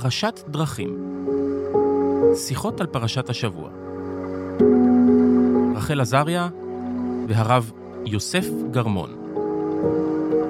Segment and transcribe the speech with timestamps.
[0.00, 1.24] פרשת דרכים.
[2.34, 3.70] שיחות על פרשת השבוע.
[5.76, 6.48] רחל עזריה
[7.28, 7.72] והרב
[8.06, 9.10] יוסף גרמון.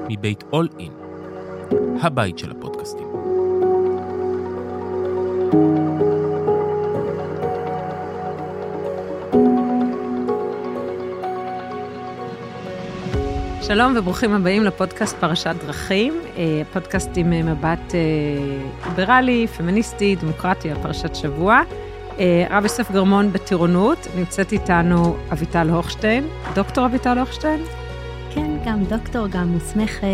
[0.09, 0.93] מבית אול אין,
[2.03, 3.07] הבית של הפודקאסטים.
[13.75, 18.01] שלום וברוכים הבאים לפודקאסט פרשת דרכים, אה, פודקאסט עם אה, מבט אה,
[18.89, 21.61] ליברלי, פמיניסטי, דמוקרטי על פרשת שבוע.
[22.51, 27.61] הרב יוסף גרמון בטירונות, נמצאת איתנו אביטל הוכשטיין, דוקטור אביטל הוכשטיין.
[28.31, 30.05] כן, גם דוקטור, גם מוסמכת.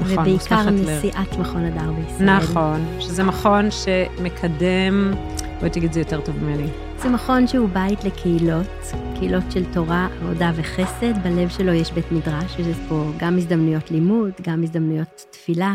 [0.00, 1.40] נכון, ובעיקר נשיאת ל...
[1.40, 2.36] מכון הדר בישראל.
[2.36, 5.12] נכון, שזה מכון שמקדם,
[5.58, 6.68] בואי תגיד את זה יותר טוב ממני.
[6.98, 12.58] זה מכון שהוא בית לקהילות, קהילות של תורה, עבודה וחסד, בלב שלו יש בית מדרש,
[12.58, 15.74] יש פה גם הזדמנויות לימוד, גם הזדמנויות תפילה,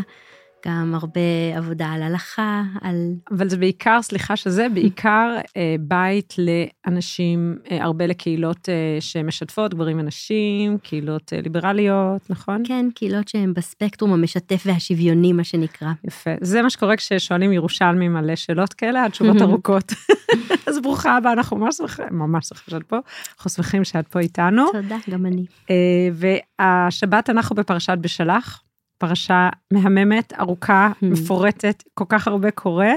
[0.68, 1.20] גם הרבה
[1.56, 2.96] עבודה על הלכה, על...
[3.30, 9.98] אבל זה בעיקר, סליחה שזה, בעיקר אה, בית לאנשים, אה, הרבה לקהילות אה, שמשתפות, גברים
[9.98, 12.62] ונשים, קהילות אה, ליברליות, נכון?
[12.66, 15.88] כן, קהילות שהן בספקטרום המשתף והשוויוני, מה שנקרא.
[16.04, 16.30] יפה.
[16.40, 19.92] זה מה שקורה כששואלים ירושלמים מלא שאלות כאלה, התשובות ארוכות.
[20.68, 22.96] אז ברוכה הבאה, אנחנו ממש שמחים, ממש שמחים שאת פה,
[23.36, 24.64] אנחנו שמחים שאת פה איתנו.
[24.72, 25.44] תודה, גם אני.
[25.70, 28.63] אה, והשבת אנחנו בפרשת בשלח.
[28.98, 31.06] פרשה מהממת, ארוכה, hmm.
[31.06, 32.92] מפורטת, כל כך הרבה קורה,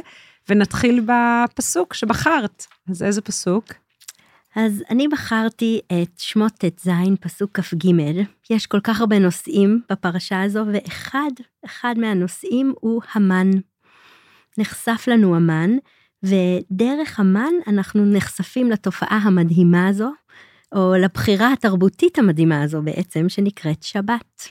[0.49, 2.65] ונתחיל בפסוק שבחרת.
[2.89, 3.73] אז איזה פסוק?
[4.55, 7.91] אז אני בחרתי את שמות ט"ז, פסוק כ"ג.
[8.49, 11.31] יש כל כך הרבה נושאים בפרשה הזו, ואחד,
[11.65, 13.51] אחד מהנושאים הוא המן.
[14.57, 15.71] נחשף לנו המן,
[16.23, 20.11] ודרך המן אנחנו נחשפים לתופעה המדהימה הזו,
[20.75, 24.49] או לבחירה התרבותית המדהימה הזו בעצם, שנקראת שבת.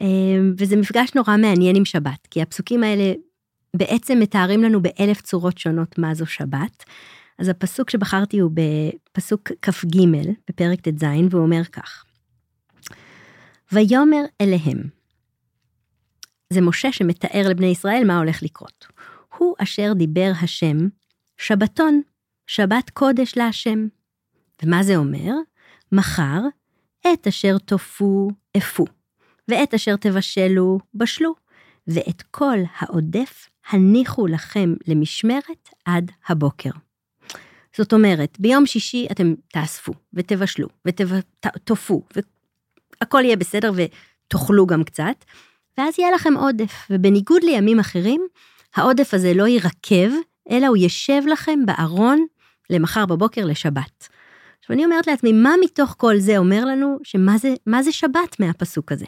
[0.00, 3.12] אמ, וזה מפגש נורא מעניין עם שבת, כי הפסוקים האלה
[3.76, 6.84] בעצם מתארים לנו באלף צורות שונות מה זו שבת.
[7.38, 9.98] אז הפסוק שבחרתי הוא בפסוק כ"ג,
[10.48, 12.04] בפרק ט"ז, והוא אומר כך:
[13.72, 14.82] ויאמר אליהם.
[16.52, 18.86] זה משה שמתאר לבני ישראל מה הולך לקרות.
[19.38, 20.76] הוא אשר דיבר השם,
[21.36, 22.02] שבתון,
[22.46, 23.86] שבת קודש להשם.
[24.62, 25.32] ומה זה אומר?
[25.92, 26.40] מחר,
[27.12, 28.84] את אשר תופו, אפו.
[29.48, 31.34] ואת אשר תבשלו, בשלו,
[31.86, 36.70] ואת כל העודף הניחו לכם למשמרת עד הבוקר.
[37.76, 42.02] זאת אומרת, ביום שישי אתם תאספו, ותבשלו, ותטופו,
[43.00, 45.24] והכל יהיה בסדר, ותאכלו גם קצת,
[45.78, 48.26] ואז יהיה לכם עודף, ובניגוד לימים אחרים,
[48.74, 50.10] העודף הזה לא יירקב,
[50.50, 52.26] אלא הוא ישב לכם בארון
[52.70, 54.08] למחר בבוקר לשבת.
[54.60, 58.92] עכשיו אני אומרת לעצמי, מה מתוך כל זה אומר לנו שמה זה, זה שבת מהפסוק
[58.92, 59.06] הזה?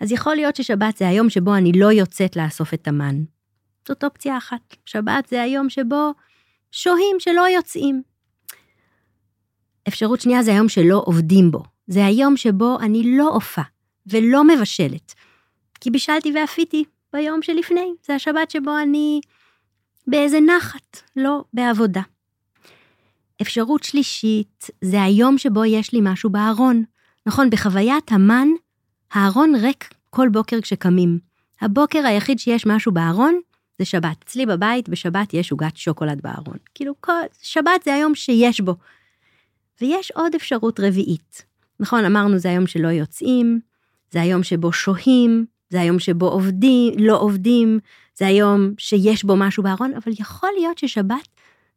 [0.00, 3.24] אז יכול להיות ששבת זה היום שבו אני לא יוצאת לאסוף את המן.
[3.88, 4.76] זאת אופציה אחת.
[4.84, 6.12] שבת זה היום שבו
[6.72, 8.02] שוהים שלא יוצאים.
[9.88, 11.62] אפשרות שנייה זה היום שלא עובדים בו.
[11.86, 13.62] זה היום שבו אני לא עופה
[14.06, 15.14] ולא מבשלת.
[15.80, 17.92] כי בישלתי ואפיתי ביום שלפני.
[18.06, 19.20] זה השבת שבו אני
[20.06, 22.02] באיזה נחת, לא בעבודה.
[23.42, 26.84] אפשרות שלישית זה היום שבו יש לי משהו בארון.
[27.26, 28.48] נכון, בחוויית המן
[29.12, 31.18] הארון ריק כל בוקר כשקמים.
[31.60, 33.40] הבוקר היחיד שיש משהו בארון
[33.78, 34.16] זה שבת.
[34.24, 36.56] אצלי בבית בשבת יש עוגת שוקולד בארון.
[36.74, 37.12] כאילו, כל,
[37.42, 38.74] שבת זה היום שיש בו.
[39.80, 41.42] ויש עוד אפשרות רביעית.
[41.80, 43.60] נכון, אמרנו זה היום שלא יוצאים,
[44.10, 47.78] זה היום שבו שוהים, זה היום שבו עובדים, לא עובדים,
[48.14, 51.28] זה היום שיש בו משהו בארון, אבל יכול להיות ששבת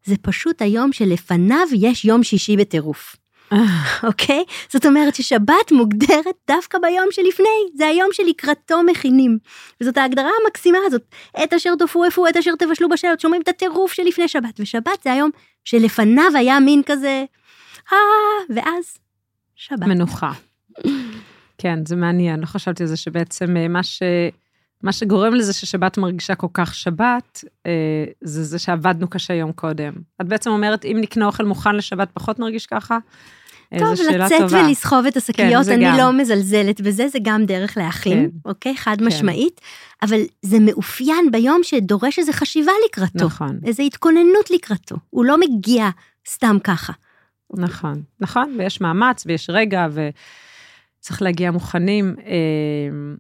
[0.06, 3.16] זה פשוט היום שלפניו יש יום שישי בטירוף.
[4.08, 4.44] אוקיי?
[4.70, 9.38] זאת אומרת ששבת מוגדרת דווקא ביום שלפני, זה היום שלקראתו מכינים.
[9.82, 11.02] וזאת ההגדרה המקסימה הזאת,
[11.44, 15.12] את אשר תופו אפו, את אשר תבשלו בשלות, שומעים את הטירוף שלפני שבת, ושבת זה
[15.14, 15.30] היום
[15.64, 17.26] שלפניו היה מין כזה,
[17.94, 17.98] אה,
[18.56, 18.98] ואז
[19.56, 19.80] שבת.
[19.80, 20.32] מנוחה.
[21.58, 24.04] כן, זה מעניין, לא חשבתי על זה שבעצם אה, מה ש...
[24.84, 29.94] מה שגורם לזה ששבת מרגישה כל כך שבת, אה, זה זה שעבדנו קשה יום קודם.
[30.22, 32.98] את בעצם אומרת, אם נקנה אוכל מוכן לשבת, פחות נרגיש ככה?
[33.78, 34.64] טוב, לצאת טובה.
[34.68, 35.98] ולסחוב את השקיות, כן, אני גם.
[35.98, 38.50] לא מזלזלת בזה, זה גם דרך להכין, כן.
[38.50, 38.78] אוקיי?
[38.78, 39.06] חד כן.
[39.06, 39.62] משמעית,
[40.02, 43.26] אבל זה מאופיין ביום שדורש איזו חשיבה לקראתו.
[43.26, 43.60] נכון.
[43.66, 44.96] איזו התכוננות לקראתו.
[45.10, 45.90] הוא לא מגיע
[46.28, 46.94] סתם ככה.
[47.58, 52.16] נכון, נכון, ויש מאמץ, ויש רגע, וצריך להגיע מוכנים.
[52.26, 53.16] אה,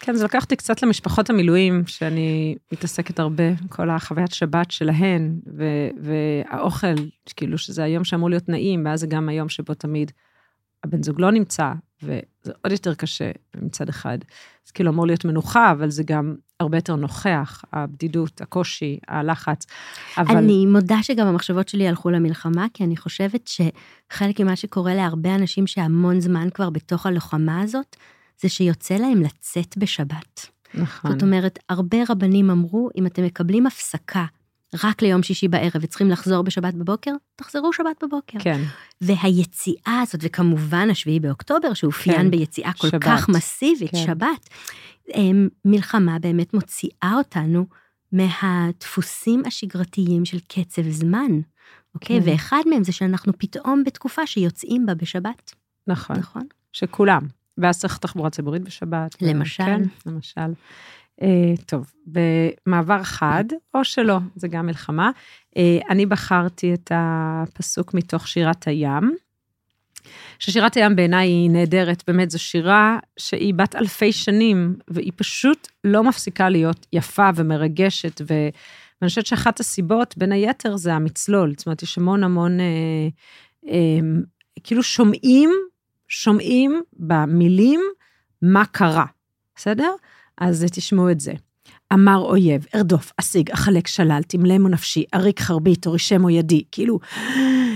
[0.00, 5.88] כן, זה לקח אותי קצת למשפחות המילואים, שאני מתעסקת הרבה, כל החוויית שבת שלהן, ו-
[6.02, 6.94] והאוכל,
[7.36, 10.12] כאילו שזה היום שאמור להיות נעים, ואז זה גם היום שבו תמיד
[10.84, 14.18] הבן זוג לא נמצא, וזה עוד יותר קשה מצד אחד.
[14.64, 19.66] זה כאילו אמור להיות מנוחה, אבל זה גם הרבה יותר נוכח, הבדידות, הקושי, הלחץ.
[20.18, 20.36] אבל...
[20.36, 25.66] אני מודה שגם המחשבות שלי הלכו למלחמה, כי אני חושבת שחלק ממה שקורה להרבה אנשים
[25.66, 27.96] שהמון זמן כבר בתוך הלוחמה הזאת,
[28.42, 30.46] זה שיוצא להם לצאת בשבת.
[30.74, 31.12] נכון.
[31.12, 34.24] זאת אומרת, הרבה רבנים אמרו, אם אתם מקבלים הפסקה
[34.84, 38.38] רק ליום שישי בערב וצריכים לחזור בשבת בבוקר, תחזרו שבת בבוקר.
[38.38, 38.60] כן,
[39.00, 43.04] והיציאה הזאת, וכמובן השביעי באוקטובר, שאופיין כן, ביציאה כל שבת.
[43.04, 44.04] כך מסיבית, כן.
[44.06, 44.48] שבת,
[45.64, 47.66] מלחמה באמת מוציאה אותנו
[48.12, 51.40] מהדפוסים השגרתיים של קצב זמן,
[51.94, 52.20] אוקיי?
[52.20, 52.30] כן.
[52.30, 55.54] ואחד מהם זה שאנחנו פתאום בתקופה שיוצאים בה בשבת,
[55.86, 56.16] נכון.
[56.16, 56.46] נכון?
[56.72, 57.39] שכולם.
[57.60, 59.22] ואז צריך תחבורה ציבורית בשבת.
[59.22, 59.64] למשל.
[59.64, 60.52] כן, למשל.
[61.22, 65.10] אה, טוב, במעבר חד, או שלא, זה גם מלחמה.
[65.56, 69.16] אה, אני בחרתי את הפסוק מתוך שירת הים,
[70.38, 76.04] ששירת הים בעיניי היא נהדרת, באמת, זו שירה שהיא בת אלפי שנים, והיא פשוט לא
[76.04, 78.34] מפסיקה להיות יפה ומרגשת, ו...
[79.00, 81.54] ואני חושבת שאחת הסיבות, בין היתר, זה המצלול.
[81.56, 82.66] זאת אומרת, יש המון המון, אה,
[83.68, 84.00] אה,
[84.64, 85.50] כאילו שומעים,
[86.10, 87.80] שומעים במילים
[88.42, 89.04] מה קרה,
[89.56, 89.90] בסדר?
[90.38, 91.32] אז תשמעו את זה.
[91.92, 96.64] אמר אויב, ארדוף, אשיג, אחלק שלל, תמלאמו נפשי, אריק חרבי, תורישמו ידי.
[96.72, 96.98] כאילו,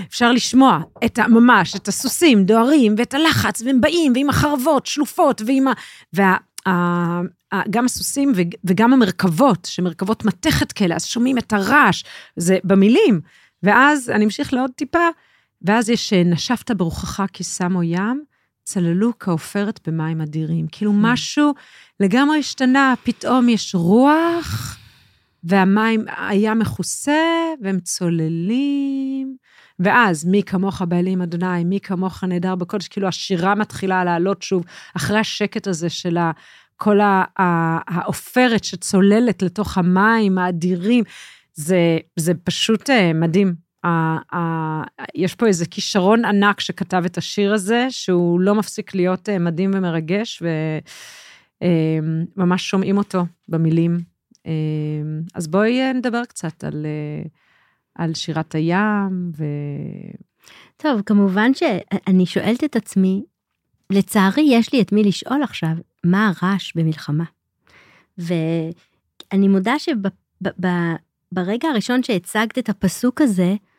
[0.09, 1.27] אפשר לשמוע את ה...
[1.27, 5.73] ממש, את הסוסים דוהרים, ואת הלחץ, והם באים, ועם החרבות שלופות, ועם ה...
[6.13, 6.37] וה...
[7.69, 12.03] גם הסוסים וג- וגם המרכבות, שמרכבות מתכת כאלה, אז שומעים את הרעש,
[12.35, 13.21] זה במילים.
[13.63, 15.07] ואז אני אמשיך לעוד טיפה,
[15.65, 18.23] ואז יש אה, נשבת ברוחך כי שמו ים,
[18.63, 20.67] צללו כעופרת במים אדירים.
[20.71, 21.53] כאילו משהו
[21.99, 24.77] לגמרי השתנה, פתאום יש רוח,
[25.43, 29.35] והמים, הים מכוסה, והם צוללים.
[29.79, 34.63] ואז, מי כמוך באלים אדוני, מי כמוך נהדר בקודש, כאילו השירה מתחילה לעלות שוב,
[34.95, 36.17] אחרי השקט הזה של
[36.75, 36.99] כל
[37.37, 41.03] העופרת שצוללת לתוך המים האדירים.
[41.53, 43.64] זה, זה פשוט אה, מדהים.
[43.85, 44.83] ה- ה-
[45.15, 49.71] יש פה איזה כישרון ענק שכתב את השיר הזה, שהוא לא מפסיק להיות אה, מדהים
[49.73, 50.43] ומרגש,
[52.37, 53.97] וממש שומעים אותו במילים.
[54.47, 54.51] אה,
[55.33, 57.23] אז בואי אה, נדבר קצת על, אה,
[57.95, 59.45] על שירת הים, ו...
[60.77, 63.23] טוב, כמובן שאני שואלת את עצמי,
[63.89, 65.71] לצערי יש לי את מי לשאול עכשיו,
[66.03, 67.23] מה הרעש במלחמה?
[68.17, 73.74] ואני מודה שברגע הראשון שהצגת את הפסוק הזה, אמ,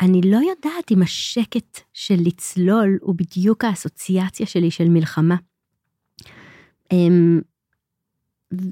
[0.00, 5.36] אני לא יודעת אם השקט של לצלול הוא בדיוק האסוציאציה שלי של מלחמה.
[6.92, 7.40] אמ,
[8.54, 8.70] ו-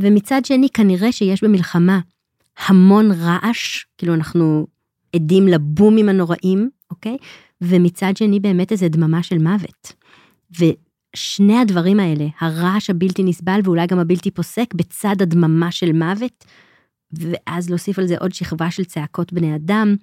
[0.00, 2.00] ומצד שני, כנראה שיש במלחמה
[2.66, 4.66] המון רעש, כאילו אנחנו
[5.14, 7.16] עדים לבומים הנוראים, אוקיי?
[7.60, 9.92] ומצד שני באמת איזה דממה של מוות.
[10.50, 16.44] ושני הדברים האלה, הרעש הבלתי נסבל ואולי גם הבלתי פוסק, בצד הדממה של מוות,
[17.20, 19.96] ואז להוסיף על זה עוד שכבה של צעקות בני אדם,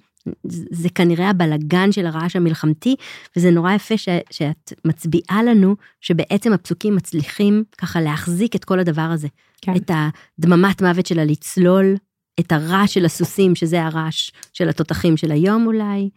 [0.71, 2.95] זה כנראה הבלגן של הרעש המלחמתי,
[3.37, 9.01] וזה נורא יפה ש, שאת מצביעה לנו שבעצם הפסוקים מצליחים ככה להחזיק את כל הדבר
[9.01, 9.27] הזה.
[9.61, 9.75] כן.
[9.75, 9.91] את
[10.39, 11.95] הדממת מוות שלה לצלול,
[12.39, 16.09] את הרעש של הסוסים, שזה הרעש של התותחים של היום אולי.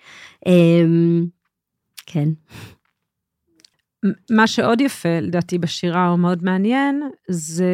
[0.46, 1.26] אמ,
[2.06, 2.28] כן.
[4.30, 7.72] מה שעוד יפה, לדעתי, בשירה, הוא מאוד מעניין, זה,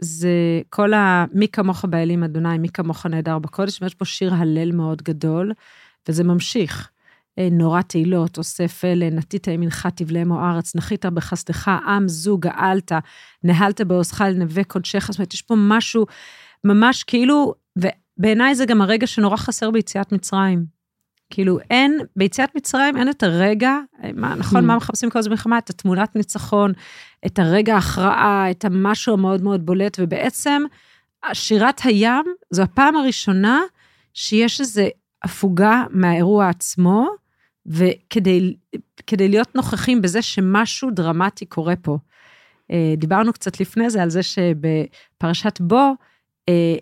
[0.00, 0.30] זה
[0.70, 1.24] כל ה...
[1.32, 5.52] מי כמוך באלים אדוני, מי כמוך נהדר בקודש, ויש פה שיר הלל מאוד גדול,
[6.08, 6.90] וזה ממשיך.
[7.38, 12.92] אה, נורא תהילות, אוסף אלה, נטית ימינך תבלעמו ארץ, נחית בחסדך, עם זו גאלת,
[13.44, 16.06] נהלת בעוזך לנווה קודשך, זאת אומרת, יש פה משהו
[16.64, 20.75] ממש כאילו, ובעיניי זה גם הרגע שנורא חסר ביציאת מצרים.
[21.30, 23.78] כאילו אין, ביציאת מצרים אין את הרגע,
[24.14, 24.66] מה, נכון, Mm.
[24.66, 25.58] מה מחפשים כל הזמן במלחמה?
[25.58, 26.72] את התמונת ניצחון,
[27.26, 30.62] את הרגע ההכרעה, את המשהו המאוד מאוד בולט, ובעצם
[31.32, 33.60] שירת הים זו הפעם הראשונה
[34.14, 34.82] שיש איזו
[35.22, 37.08] הפוגה מהאירוע עצמו,
[37.66, 38.54] וכדי
[39.06, 41.98] כדי להיות נוכחים בזה שמשהו דרמטי קורה פה.
[42.70, 45.92] אה, דיברנו קצת לפני זה על זה שבפרשת בו,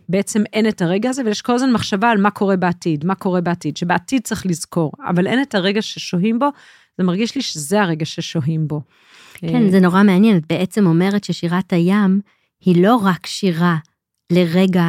[0.09, 3.41] בעצם אין את הרגע הזה, ויש כל הזמן מחשבה על מה קורה בעתיד, מה קורה
[3.41, 6.49] בעתיד, שבעתיד צריך לזכור, אבל אין את הרגע ששוהים בו,
[6.99, 8.81] זה מרגיש לי שזה הרגע ששוהים בו.
[9.35, 12.21] כן, אה, זה נורא מעניין, את בעצם אומרת ששירת הים
[12.65, 13.77] היא לא רק שירה
[14.33, 14.85] לרגע,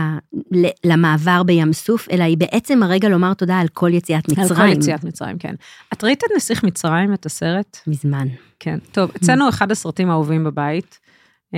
[0.85, 4.61] למעבר בים סוף, אלא היא בעצם הרגע לומר תודה על כל יציאת מצרים.
[4.61, 5.55] על כל יציאת מצרים, כן.
[5.93, 7.77] את ראית את נסיך מצרים, את הסרט?
[7.87, 8.27] מזמן.
[8.59, 8.79] כן.
[8.91, 11.04] טוב, אצלנו אחד הסרטים האהובים בבית, אה,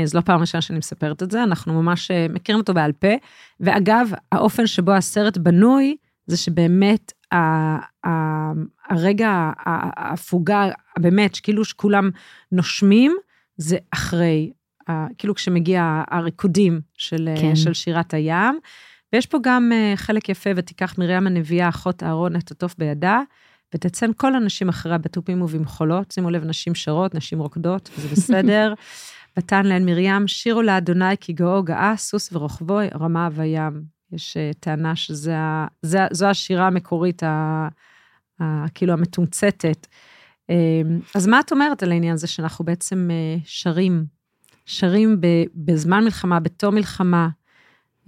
[0.05, 3.07] זו לא פעם ראשונה שאני מספרת את זה, אנחנו ממש אה, מכירים אותו בעל פה,
[3.59, 5.95] ואגב, האופן שבו הסרט בנוי,
[6.27, 8.51] זה שבאמת ה- ה-
[8.89, 12.09] הרגע, ההפוגה, באמת, שכאילו שכולם
[12.51, 13.15] נושמים,
[13.57, 14.51] זה אחרי
[15.17, 17.55] כאילו כשמגיע הריקודים של, כן.
[17.55, 18.59] של שירת הים.
[19.13, 23.21] ויש פה גם אה, חלק יפה, ותיקח מרים הנביאה, אחות אהרון, את התוף בידה,
[23.75, 26.11] ותציין כל הנשים אחריה בתופים ובמחולות.
[26.11, 28.73] שימו לב, נשים שרות, נשים רוקדות, וזה בסדר.
[29.37, 33.81] ותן להן מרים, שירו לאדוני כי גאו גאה, סוס ורוכבו, רמה וים.
[34.11, 37.67] יש אה, טענה שזו השירה המקורית, ה,
[38.41, 39.87] ה, כאילו המתומצתת.
[40.49, 40.81] אה,
[41.15, 44.05] אז מה את אומרת על העניין הזה שאנחנו בעצם אה, שרים,
[44.65, 45.21] שרים
[45.55, 47.29] בזמן מלחמה, בתום מלחמה?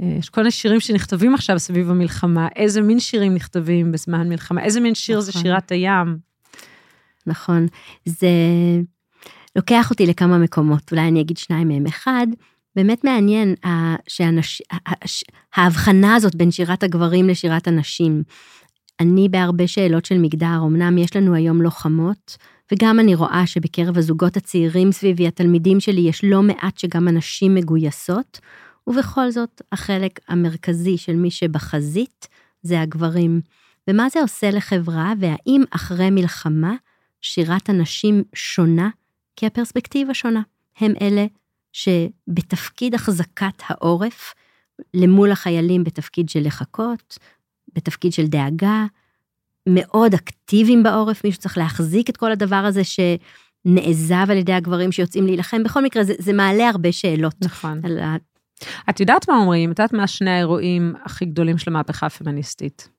[0.02, 4.64] אה, יש כל מיני שירים שנכתבים עכשיו סביב המלחמה, איזה מין שירים נכתבים בזמן מלחמה,
[4.64, 5.42] איזה מין שיר זה נכון.
[5.42, 6.18] שירת הים.
[7.28, 7.68] נכון.
[8.06, 8.28] זה
[9.56, 11.86] לוקח אותי לכמה מקומות, אולי אני אגיד שניים מהם.
[11.86, 12.28] אחד,
[12.76, 14.62] באמת מעניין ה- שאנש...
[14.72, 15.24] ה- ה- ש-
[15.56, 18.24] ההבחנה הזאת בין שירת הגברים לשירת הנשים.
[19.00, 22.38] אני בהרבה שאלות של מגדר, אמנם יש לנו היום לוחמות,
[22.74, 28.40] וגם אני רואה שבקרב הזוגות הצעירים סביבי, התלמידים שלי, יש לא מעט שגם הנשים מגויסות,
[28.88, 32.28] ובכל זאת, החלק המרכזי של מי שבחזית
[32.62, 33.42] זה הגברים.
[33.88, 36.74] ומה זה עושה לחברה, והאם אחרי מלחמה
[37.22, 38.90] שירת הנשים שונה?
[39.40, 40.42] כי הפרספקטיבה שונה.
[40.78, 41.26] הם אלה
[41.74, 44.34] שבתפקיד החזקת העורף,
[44.94, 47.18] למול החיילים בתפקיד של לחכות,
[47.76, 48.86] בתפקיד של דאגה,
[49.70, 55.26] מאוד אקטיביים בעורף, מישהו צריך להחזיק את כל הדבר הזה שנעזב על ידי הגברים שיוצאים
[55.26, 55.64] להילחם.
[55.64, 57.36] בכל מקרה, זה, זה מעלה הרבה שאלות.
[57.42, 57.82] נכון.
[57.84, 58.16] על ה...
[58.90, 59.72] את יודעת מה אומרים?
[59.72, 62.90] את יודעת מה שני האירועים הכי גדולים של המהפכה הפמיניסטית?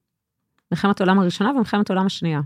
[0.72, 2.40] מלחמת העולם הראשונה ומלחמת העולם השנייה.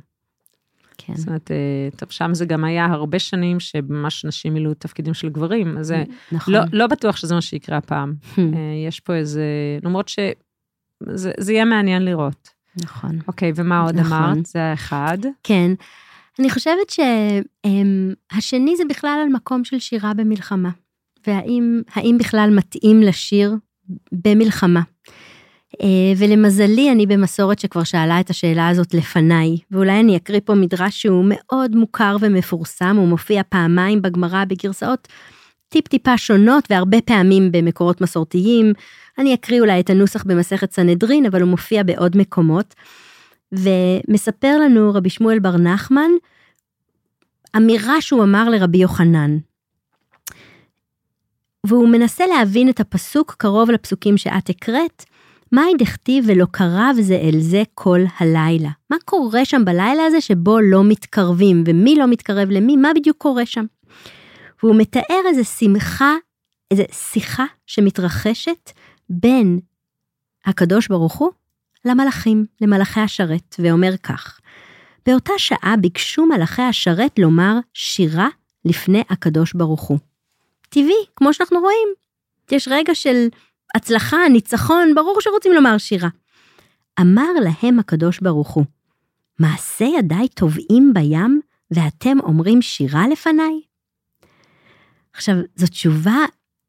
[0.99, 1.15] כן.
[1.17, 5.29] זאת אומרת, אה, טוב, שם זה גם היה הרבה שנים שממש נשים מילאו תפקידים של
[5.29, 5.95] גברים, אז
[6.33, 6.55] נכון.
[6.55, 8.15] לא, לא בטוח שזה מה שיקרה הפעם.
[8.23, 9.45] Hmm, אה, יש פה איזה,
[9.83, 12.49] למרות שזה זה יהיה מעניין לראות.
[12.77, 13.19] נכון.
[13.29, 14.13] אוקיי, ומה עוד נכון.
[14.13, 14.47] אמרת?
[14.47, 15.19] זה האחד.
[15.43, 15.73] כן.
[16.39, 16.91] אני חושבת
[18.33, 20.71] שהשני זה בכלל על מקום של שירה במלחמה,
[21.27, 23.55] והאם האם בכלל מתאים לשיר
[24.13, 24.81] במלחמה.
[25.83, 31.03] אה, ולמזלי, אני במסורת שכבר שאלה את השאלה הזאת לפניי, ואולי אני אקריא פה מדרש
[31.03, 35.09] שהוא מאוד מוכר ומפורסם, הוא מופיע פעמיים בגמרא בגרסאות
[35.69, 38.73] טיפ-טיפה שונות והרבה פעמים במקורות מסורתיים.
[39.19, 42.75] אני אקריא אולי את הנוסח במסכת סנהדרין, אבל הוא מופיע בעוד מקומות.
[43.53, 46.11] ומספר לנו רבי שמואל בר נחמן,
[47.57, 49.39] אמירה שהוא אמר לרבי יוחנן.
[51.67, 55.05] והוא מנסה להבין את הפסוק קרוב לפסוקים שאת הקראת,
[55.55, 58.71] מהי דכתיב ולא קרב זה אל זה כל הלילה?
[58.91, 63.47] מה קורה שם בלילה הזה שבו לא מתקרבים, ומי לא מתקרב למי, מה בדיוק קורה
[63.47, 63.65] שם?
[64.63, 66.15] והוא מתאר איזה שמחה,
[66.71, 68.71] איזה שיחה שמתרחשת
[69.11, 69.61] בין
[70.45, 71.31] הקדוש ברוך הוא
[71.85, 74.41] למלאכים, למלאכי השרת, ואומר כך:
[75.07, 78.29] באותה שעה ביקשו מלאכי השרת לומר שירה
[78.65, 79.99] לפני הקדוש ברוך הוא.
[80.69, 81.89] טבעי, כמו שאנחנו רואים.
[82.53, 83.29] יש רגע של
[83.75, 86.09] הצלחה, ניצחון, ברור שרוצים לומר שירה.
[87.01, 88.65] אמר להם הקדוש ברוך הוא,
[89.39, 91.41] מעשה ידיי טובעים בים,
[91.71, 93.61] ואתם אומרים שירה לפניי?
[95.13, 96.25] עכשיו, זו תשובה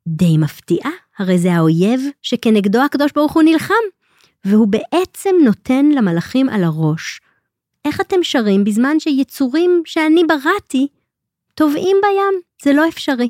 [0.07, 3.73] די מפתיעה, הרי זה האויב שכנגדו הקדוש ברוך הוא נלחם,
[4.45, 7.21] והוא בעצם נותן למלאכים על הראש.
[7.85, 10.87] איך אתם שרים בזמן שיצורים שאני בראתי
[11.53, 12.41] טובעים בים?
[12.63, 13.29] זה לא אפשרי.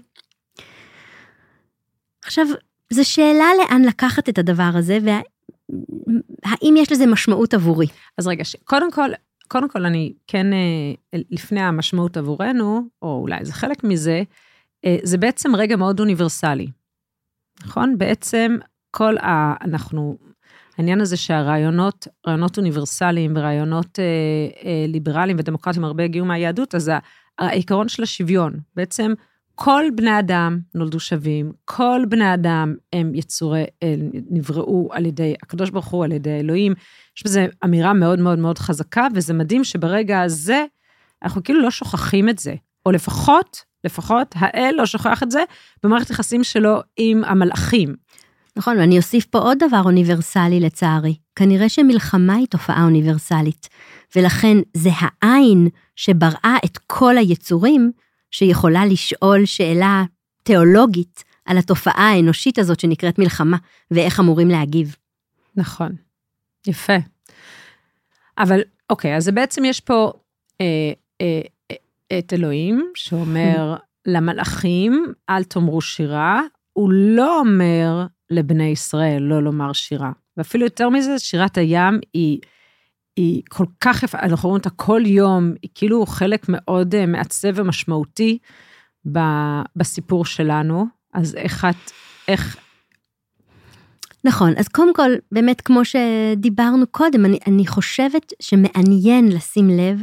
[2.24, 2.46] עכשיו,
[2.94, 7.88] זו שאלה לאן לקחת את הדבר הזה, והאם יש לזה משמעות עבורי.
[8.18, 9.10] אז רגע, קודם כל,
[9.48, 14.24] קודם כל אני כן, אה, לפני המשמעות עבורנו, או אולי זה חלק מזה,
[14.86, 16.68] אה, זה בעצם רגע מאוד אוניברסלי,
[17.66, 17.98] נכון?
[17.98, 18.58] בעצם
[18.92, 19.54] כל ה...
[19.66, 20.18] אנחנו...
[20.78, 24.04] העניין הזה שהרעיונות, רעיונות אוניברסליים ורעיונות אה,
[24.70, 26.92] אה, ליברליים ודמוקרטיים הרבה הגיעו מהיהדות, אז
[27.40, 29.14] העיקרון של השוויון, בעצם
[29.56, 33.96] כל בני אדם נולדו שווים, כל בני אדם הם יצורי, אה,
[34.30, 36.74] נבראו על ידי הקדוש ברוך הוא, על ידי אלוהים.
[37.18, 40.66] יש בזה אמירה מאוד מאוד מאוד חזקה, וזה מדהים שברגע הזה,
[41.24, 42.56] אנחנו כאילו לא שוכחים את זה.
[42.86, 45.44] או לפחות, לפחות, האל לא שוכח את זה
[45.84, 47.96] במערכת יחסים שלו עם המלאכים.
[48.58, 51.16] נכון, ואני אוסיף פה עוד דבר אוניברסלי לצערי.
[51.36, 53.70] כנראה שמלחמה היא תופעה אוניברסלית,
[54.16, 57.92] ולכן זה העין שבראה את כל היצורים,
[58.32, 60.04] שיכולה לשאול שאלה
[60.44, 63.58] תיאולוגית על התופעה האנושית הזאת שנקראת מלחמה,
[63.92, 64.96] ואיך אמורים להגיב.
[65.56, 65.96] נכון,
[66.68, 66.94] יפה.
[68.38, 70.12] אבל אוקיי, אז בעצם יש פה
[70.62, 70.66] אה,
[71.22, 71.42] אה,
[71.72, 76.42] אה, את אלוהים שאומר למלאכים, אל תאמרו שירה,
[76.74, 80.12] הוא לא אומר לבני ישראל לא לומר שירה.
[80.38, 82.40] ואפילו יותר מזה, שירת הים היא,
[83.16, 87.50] היא כל כך יפה, אנחנו רואים אותה כל יום, היא כאילו חלק מאוד אה, מעצב
[87.56, 88.38] ומשמעותי
[89.12, 89.20] ב,
[89.76, 90.86] בסיפור שלנו.
[91.14, 91.92] אז איך את,
[92.28, 92.58] איך,
[94.24, 100.02] נכון, אז קודם כל, באמת כמו שדיברנו קודם, אני, אני חושבת שמעניין לשים לב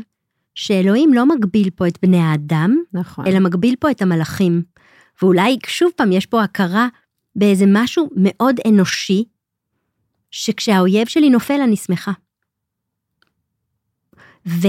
[0.54, 4.62] שאלוהים לא מגביל פה את בני האדם, נכון, אלא מגביל פה את המלאכים.
[5.22, 6.88] ואולי שוב פעם יש פה הכרה
[7.36, 9.24] באיזה משהו מאוד אנושי,
[10.30, 12.12] שכשהאויב שלי נופל אני שמחה.
[14.46, 14.62] והוא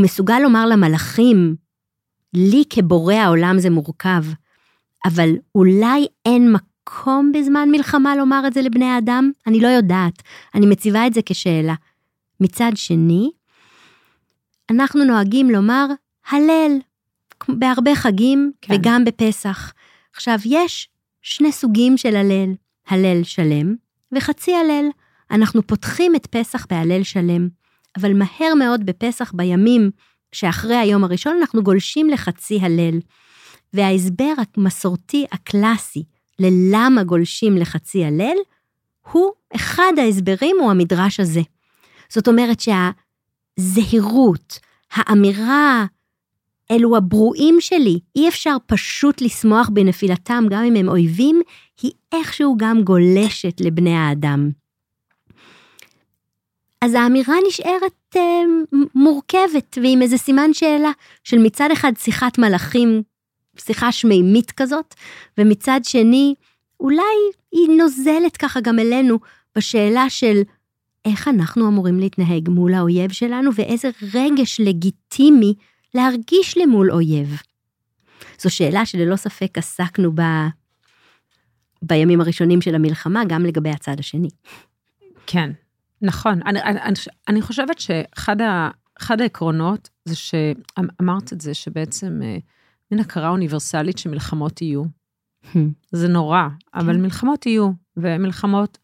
[0.00, 1.56] מסוגל לומר למלאכים,
[2.34, 4.24] לי כבורא העולם זה מורכב,
[5.04, 9.30] אבל אולי אין מקום בזמן מלחמה לומר את זה לבני האדם?
[9.46, 10.22] אני לא יודעת,
[10.54, 11.74] אני מציבה את זה כשאלה.
[12.40, 13.30] מצד שני,
[14.70, 15.86] אנחנו נוהגים לומר
[16.30, 16.78] הלל,
[17.48, 18.74] בהרבה חגים כן.
[18.74, 19.72] וגם בפסח.
[20.14, 20.88] עכשיו, יש
[21.22, 22.54] שני סוגים של הלל,
[22.88, 23.74] הלל שלם
[24.12, 24.84] וחצי הלל.
[25.30, 27.48] אנחנו פותחים את פסח בהלל שלם,
[27.98, 29.90] אבל מהר מאוד בפסח, בימים
[30.32, 32.98] שאחרי היום הראשון, אנחנו גולשים לחצי הלל.
[33.72, 36.04] וההסבר המסורתי הקלאסי
[36.38, 38.36] ללמה גולשים לחצי הלל,
[39.12, 41.40] הוא, אחד ההסברים הוא המדרש הזה.
[42.08, 42.58] זאת אומרת
[43.58, 44.58] שהזהירות,
[44.92, 45.86] האמירה,
[46.70, 51.40] אלו הברואים שלי, אי אפשר פשוט לשמוח בנפילתם גם אם הם אויבים,
[51.82, 54.50] היא איכשהו גם גולשת לבני האדם.
[56.84, 58.42] אז האמירה נשארת אה,
[58.94, 60.90] מורכבת ועם איזה סימן שאלה
[61.24, 63.02] של מצד אחד שיחת מלאכים,
[63.58, 64.94] שיחה שמימית כזאת,
[65.38, 66.34] ומצד שני,
[66.80, 67.02] אולי
[67.52, 69.18] היא נוזלת ככה גם אלינו
[69.56, 70.42] בשאלה של
[71.04, 75.54] איך אנחנו אמורים להתנהג מול האויב שלנו ואיזה רגש לגיטימי
[75.94, 77.40] להרגיש למול אויב.
[78.38, 80.48] זו שאלה שללא ספק עסקנו בה
[81.82, 84.28] בימים הראשונים של המלחמה, גם לגבי הצד השני.
[85.26, 85.50] כן,
[86.02, 86.40] נכון.
[86.46, 86.78] אני, אני,
[87.28, 88.70] אני, חושבת שאחד ה,
[89.20, 92.36] העקרונות זה שאמרת את זה, שבעצם אה,
[92.90, 94.84] מין הכרה אוניברסלית שמלחמות יהיו.
[95.92, 97.02] זה נורא, אבל כן.
[97.02, 98.78] מלחמות יהיו, ומלחמות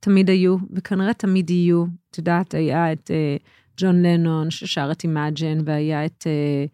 [0.00, 1.84] תמיד היו, וכנראה תמיד יהיו.
[2.10, 3.36] את יודעת, היה את אה,
[3.76, 6.64] ג'ון לנון ששר את Imagine, והיה את, אה,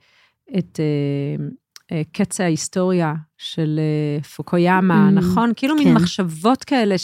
[0.58, 1.44] את אה,
[1.92, 5.52] אה, קץ ההיסטוריה של אה, פוקויאמה, Mm, נכון?
[5.56, 5.94] כאילו מין כן.
[5.94, 6.98] מחשבות כאלה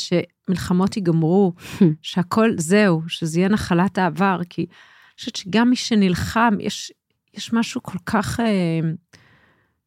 [0.50, 1.52] שמלחמות ייגמרו,
[2.02, 6.92] שהכל זהו, שזה יהיה נחלת העבר, כי אני חושבת שגם מי שנלחם, יש,
[7.34, 8.40] יש משהו כל כך...
[8.40, 8.80] אה,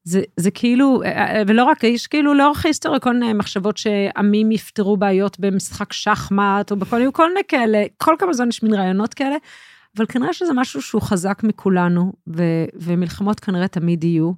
[0.05, 4.51] זה, זה כאילו, אה, אה, ולא רק, יש כאילו לאורך ההיסטוריה כל מיני מחשבות שעמים
[4.51, 8.73] יפתרו בעיות במשחק שחמט, או בכל מיני, כל מיני כאלה, כל כמה זמן יש מין
[8.73, 9.35] רעיונות כאלה,
[9.97, 12.43] אבל כנראה שזה משהו שהוא חזק מכולנו, ו,
[12.75, 14.31] ומלחמות כנראה תמיד יהיו.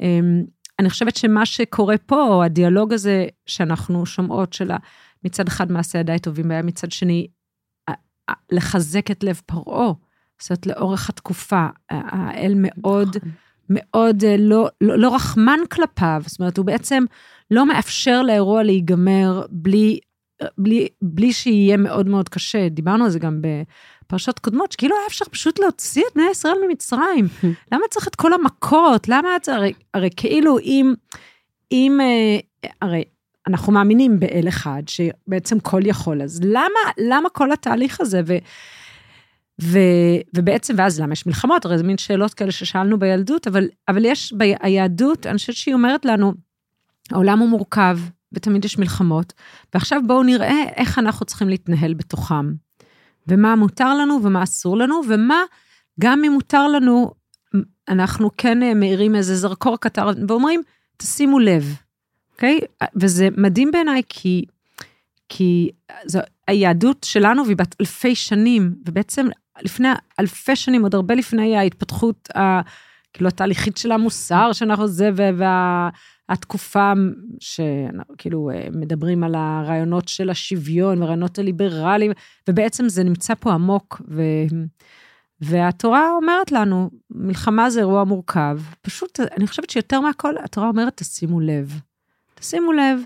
[0.00, 0.44] אמ,
[0.78, 4.76] אני חושבת שמה שקורה פה, הדיאלוג הזה שאנחנו שומעות של ה-
[5.24, 7.26] מצד אחד מעשי ידיי טובים, והיה מצד שני,
[8.52, 9.92] לחזק את לב פרעה,
[10.40, 13.16] זאת אומרת, לאורך התקופה, האל מאוד...
[13.16, 13.30] נכון.
[13.70, 17.04] מאוד אה, לא, לא, לא רחמן כלפיו, זאת אומרת, הוא בעצם
[17.50, 19.98] לא מאפשר לאירוע להיגמר בלי,
[20.58, 22.68] בלי, בלי שיהיה מאוד מאוד קשה.
[22.68, 27.28] דיברנו על זה גם בפרשות קודמות, שכאילו היה אפשר פשוט להוציא את בני ישראל ממצרים.
[27.72, 29.08] למה צריך את כל המכות?
[29.08, 30.94] למה צריך, הרי, הרי כאילו אם,
[31.72, 33.04] אם, אה, הרי
[33.46, 38.20] אנחנו מאמינים באל אחד, שבעצם כל יכול, אז למה, למה כל התהליך הזה?
[38.26, 38.36] ו,
[39.62, 39.78] ו,
[40.36, 41.64] ובעצם, ואז למה יש מלחמות?
[41.64, 46.04] הרי זה מין שאלות כאלה ששאלנו בילדות, אבל, אבל יש ביהדות, אני חושבת שהיא אומרת
[46.04, 46.32] לנו,
[47.10, 47.98] העולם הוא מורכב,
[48.32, 49.32] ותמיד יש מלחמות,
[49.74, 52.52] ועכשיו בואו נראה איך אנחנו צריכים להתנהל בתוכם.
[53.28, 55.42] ומה מותר לנו ומה אסור לנו, ומה,
[56.00, 57.10] גם אם מותר לנו,
[57.88, 60.62] אנחנו כן אה, מאירים איזה זרקור קטר, ואומרים,
[60.96, 61.74] תשימו לב,
[62.34, 62.60] אוקיי?
[62.96, 64.44] וזה מדהים בעיניי, כי,
[65.28, 65.70] כי
[66.06, 69.26] זו היהדות שלנו, והיא בת אלפי שנים, ובעצם
[69.62, 69.88] לפני
[70.20, 72.60] אלפי שנים, עוד הרבה לפני ההתפתחות, ה,
[73.12, 75.10] כאילו התהליכית של המוסר שאנחנו זה,
[76.28, 76.92] והתקופה
[77.40, 82.12] שכאילו מדברים על הרעיונות של השוויון והרעיונות הליברליים,
[82.48, 84.22] ובעצם זה נמצא פה עמוק, ו...
[85.40, 88.60] והתורה אומרת לנו, מלחמה זה אירוע מורכב.
[88.82, 91.80] פשוט, אני חושבת שיותר מהכל, התורה אומרת, תשימו לב.
[92.44, 93.00] תשימו לב,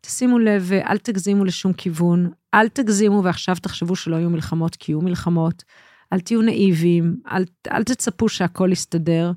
[0.00, 2.30] תשימו לב ואל תגזימו לשום כיוון.
[2.54, 5.64] אל תגזימו ועכשיו תחשבו שלא יהיו מלחמות, כי יהיו מלחמות.
[6.12, 9.32] אל תהיו נאיבים, אל, אל תצפו שהכל יסתדר.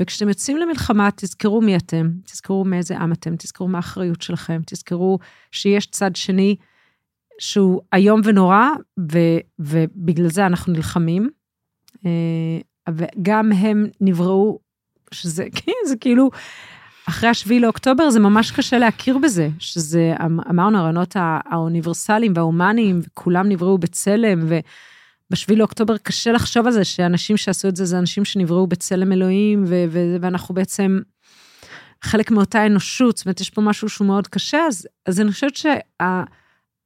[0.00, 5.18] וכשאתם יוצאים למלחמה, תזכרו מי אתם, תזכרו מאיזה עם אתם, תזכרו מה האחריות שלכם, תזכרו
[5.52, 6.56] שיש צד שני
[7.38, 8.68] שהוא איום ונורא,
[9.12, 9.18] ו,
[9.58, 11.30] ובגלל זה אנחנו נלחמים.
[12.06, 14.58] אה, וגם הם נבראו,
[15.10, 16.30] שזה כן, זה כאילו,
[17.08, 23.48] אחרי השביעי לאוקטובר זה ממש קשה להכיר בזה, שזה, אמ, אמרנו, הרעיונות האוניברסליים וההומניים, וכולם
[23.48, 24.46] נבראו בצלם,
[25.30, 29.64] ובשביעי לאוקטובר קשה לחשוב על זה, שאנשים שעשו את זה, זה אנשים שנבראו בצלם אלוהים,
[29.66, 30.98] ו- ו- ואנחנו בעצם
[32.02, 35.52] חלק מאותה אנושות, זאת אומרת, יש פה משהו שהוא מאוד קשה, אז, אז אני חושבת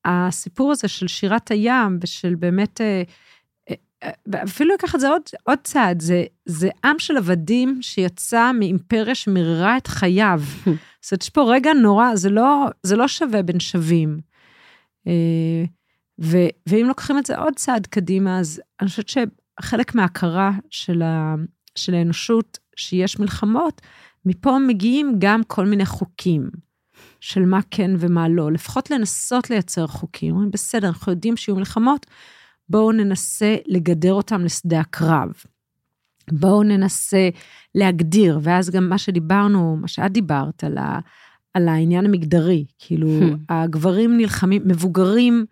[0.07, 3.02] שהסיפור הזה של שירת הים ושל באמת, אה,
[4.03, 9.15] אה, אפילו לקח את זה עוד, עוד צעד, זה, זה עם של עבדים שיצא מאימפריה
[9.15, 10.41] שמררה את חייו.
[11.03, 14.21] זאת אומרת, יש פה רגע נורא, זה לא, זה לא שווה בין שווים.
[15.07, 15.65] אה,
[16.21, 21.35] ו, ואם לוקחים את זה עוד צעד קדימה, אז אני חושבת שחלק מההכרה של, ה,
[21.75, 23.81] של האנושות, שיש מלחמות,
[24.25, 26.51] מפה מגיעים גם כל מיני חוקים
[27.21, 30.31] של מה כן ומה לא, לפחות לנסות לייצר חוקים.
[30.35, 32.07] אומרים, בסדר, אנחנו יודעים שיהיו מלחמות,
[32.70, 35.33] בואו ננסה לגדר אותם לשדה הקרב.
[36.33, 37.28] בואו ננסה
[37.74, 40.98] להגדיר, ואז גם מה שדיברנו, מה שאת דיברת, על, ה,
[41.54, 43.09] על העניין המגדרי, כאילו,
[43.48, 45.44] הגברים נלחמים, מבוגרים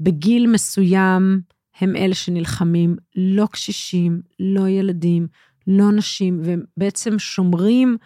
[0.00, 1.40] בגיל מסוים,
[1.80, 5.26] הם אלה שנלחמים, לא קשישים, לא ילדים,
[5.66, 7.96] לא נשים, והם בעצם שומרים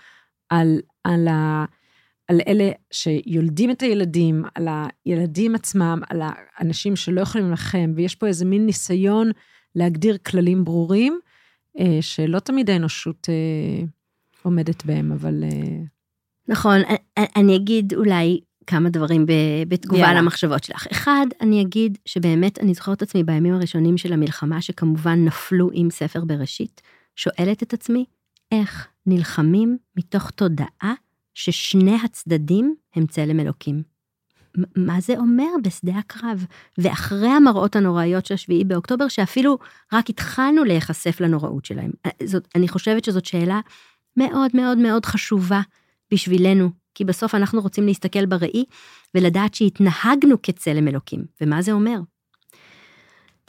[0.48, 1.64] על, על, ה,
[2.32, 4.68] על אלה שיולדים את הילדים, על
[5.04, 9.30] הילדים עצמם, על האנשים שלא יכולים להילחם, ויש פה איזה מין ניסיון
[9.74, 11.20] להגדיר כללים ברורים,
[11.78, 13.84] אה, שלא תמיד האנושות אה,
[14.42, 15.44] עומדת בהם, אבל...
[15.44, 15.82] אה...
[16.48, 16.80] נכון,
[17.36, 19.26] אני אגיד אולי כמה דברים
[19.68, 20.20] בתגובה יאללה.
[20.20, 20.86] למחשבות שלך.
[20.92, 25.90] אחד, אני אגיד שבאמת אני זוכרת את עצמי בימים הראשונים של המלחמה, שכמובן נפלו עם
[25.90, 26.80] ספר בראשית,
[27.16, 28.04] שואלת את עצמי,
[28.52, 30.94] איך נלחמים מתוך תודעה
[31.34, 33.82] ששני הצדדים הם צלם אלוקים.
[34.76, 36.46] מה זה אומר בשדה הקרב?
[36.78, 39.58] ואחרי המראות הנוראיות של 7 באוקטובר, שאפילו
[39.92, 41.90] רק התחלנו להיחשף לנוראות שלהם.
[42.24, 43.60] זאת, אני חושבת שזאת שאלה
[44.16, 45.60] מאוד מאוד מאוד חשובה
[46.12, 48.64] בשבילנו, כי בסוף אנחנו רוצים להסתכל בראי
[49.14, 51.24] ולדעת שהתנהגנו כצלם אלוקים.
[51.40, 51.98] ומה זה אומר?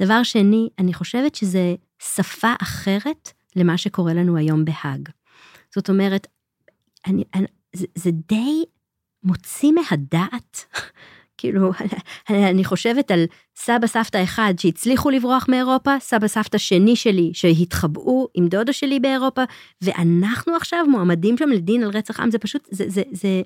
[0.02, 5.10] דבר שני, אני חושבת שזה שפה אחרת למה שקורה לנו היום בהאג.
[5.76, 6.28] זאת אומרת,
[7.08, 8.64] אני, אני, זה, זה די
[9.24, 10.66] מוציא מהדעת.
[11.38, 11.72] כאילו,
[12.30, 18.48] אני חושבת על סבא סבתא אחד שהצליחו לברוח מאירופה, סבא סבתא שני שלי שהתחבאו עם
[18.48, 19.42] דודה שלי באירופה,
[19.82, 23.42] ואנחנו עכשיו מועמדים שם לדין על רצח עם, זה פשוט, זה, זה, זה,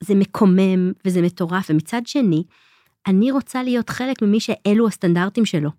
[0.00, 1.70] זה מקומם וזה מטורף.
[1.70, 2.44] ומצד שני,
[3.06, 5.70] אני רוצה להיות חלק ממי שאלו הסטנדרטים שלו.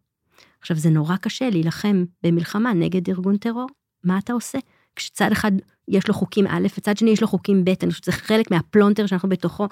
[0.61, 3.67] עכשיו, זה נורא קשה להילחם במלחמה נגד ארגון טרור.
[4.03, 4.57] מה אתה עושה?
[4.99, 5.51] כשצד אחד
[5.87, 9.05] יש לו חוקים א', וצד שני יש לו חוקים ב', אני חושבת שזה חלק מהפלונטר
[9.05, 9.67] שאנחנו בתוכו,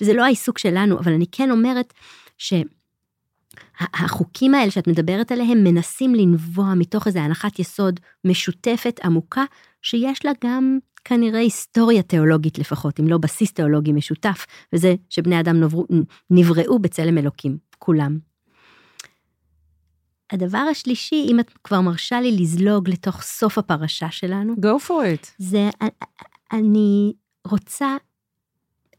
[0.00, 1.94] וזה לא העיסוק שלנו, אבל אני כן אומרת
[3.88, 9.44] שהחוקים האלה שאת מדברת עליהם מנסים לנבוע מתוך איזו הנחת יסוד משותפת, עמוקה,
[9.82, 15.56] שיש לה גם כנראה היסטוריה תיאולוגית לפחות, אם לא בסיס תיאולוגי משותף, וזה שבני אדם
[16.30, 18.33] נבראו, בצלם אלוקים, כולם.
[20.30, 25.26] הדבר השלישי, אם את כבר מרשה לי לזלוג לתוך סוף הפרשה שלנו, go for it.
[25.38, 25.70] זה,
[26.52, 27.12] אני
[27.46, 27.96] רוצה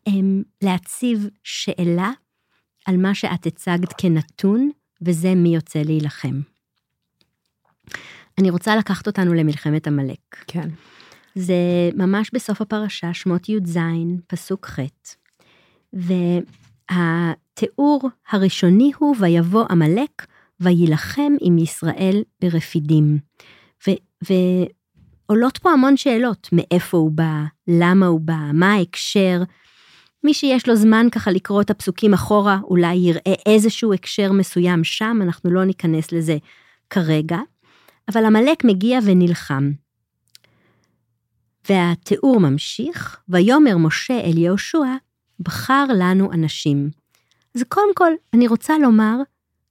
[0.09, 0.13] um,
[0.61, 2.11] להציב שאלה
[2.85, 4.69] על מה שאת הצגת כנתון,
[5.01, 6.41] וזה מי יוצא להילחם.
[8.37, 10.35] אני רוצה לקחת אותנו למלחמת עמלק.
[10.47, 10.69] כן.
[11.35, 11.55] זה
[11.95, 13.77] ממש בסוף הפרשה, שמות י"ז,
[14.27, 14.79] פסוק ח',
[16.91, 20.25] והתיאור הראשוני הוא ויבוא עמלק
[20.59, 23.19] ויילחם עם ישראל ברפידים.
[24.21, 29.43] ועולות פה המון שאלות, מאיפה הוא בא, למה הוא בא, מה ההקשר.
[30.23, 35.19] מי שיש לו זמן ככה לקרוא את הפסוקים אחורה, אולי יראה איזשהו הקשר מסוים שם,
[35.21, 36.37] אנחנו לא ניכנס לזה
[36.89, 37.37] כרגע.
[38.09, 39.71] אבל עמלק מגיע ונלחם.
[41.69, 44.95] והתיאור ממשיך, ויאמר משה אל יהושע,
[45.39, 46.89] בחר לנו אנשים.
[47.55, 49.15] אז קודם כל, אני רוצה לומר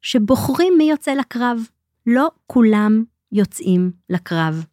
[0.04, 1.60] שבוחרים מי יוצא לקרב.
[2.06, 4.64] לא כולם יוצאים לקרב.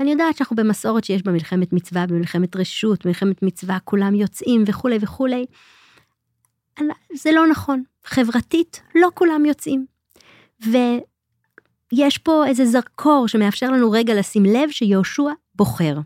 [0.00, 4.98] אני יודעת שאנחנו במסורת שיש בה מלחמת מצווה, במלחמת רשות, מלחמת מצווה, כולם יוצאים וכולי
[5.00, 5.46] וכולי.
[7.14, 7.82] זה לא נכון.
[8.04, 9.86] חברתית, לא כולם יוצאים.
[10.60, 15.98] ויש פה איזה זרקור שמאפשר לנו רגע לשים לב שיהושע בוחר.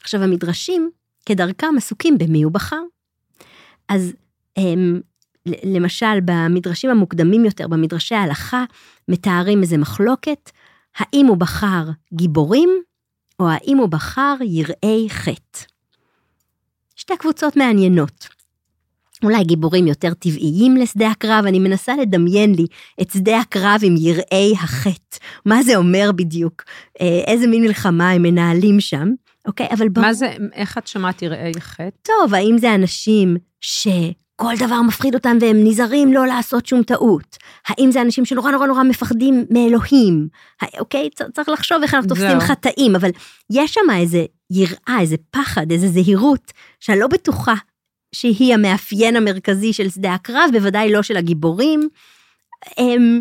[0.00, 0.90] עכשיו, המדרשים,
[1.26, 2.82] כדרכם, עסוקים במי הוא בחר.
[3.88, 4.12] אז
[4.56, 5.00] הם
[5.46, 8.64] למשל במדרשים המוקדמים יותר, במדרשי ההלכה,
[9.08, 10.50] מתארים איזה מחלוקת,
[10.96, 12.70] האם הוא בחר גיבורים,
[13.40, 15.58] או האם הוא בחר יראי חטא.
[16.96, 18.28] שתי קבוצות מעניינות.
[19.22, 22.66] אולי גיבורים יותר טבעיים לשדה הקרב, אני מנסה לדמיין לי
[23.02, 25.18] את שדה הקרב עם יראי החטא.
[25.46, 26.62] מה זה אומר בדיוק?
[27.00, 29.08] אה, איזה מין מלחמה הם מנהלים שם,
[29.46, 29.68] אוקיי?
[29.72, 30.06] אבל ברור...
[30.06, 31.90] מה זה, איך את שמעת יראי חטא?
[32.02, 33.88] טוב, האם זה אנשים ש...
[34.42, 37.36] כל דבר מפחיד אותם והם נזהרים לא לעשות שום טעות?
[37.68, 40.28] האם זה אנשים שנורא נורא נורא מפחדים מאלוהים?
[40.78, 41.08] אוקיי?
[41.32, 42.40] צריך לחשוב איך אנחנו תופסים.
[42.40, 43.10] חטאים, אבל
[43.50, 47.54] יש שם איזה יראה, איזה פחד, איזה זהירות, שאני לא בטוחה
[48.14, 51.88] שהיא המאפיין המרכזי של שדה הקרב, בוודאי לא של הגיבורים.
[52.78, 53.20] אמ,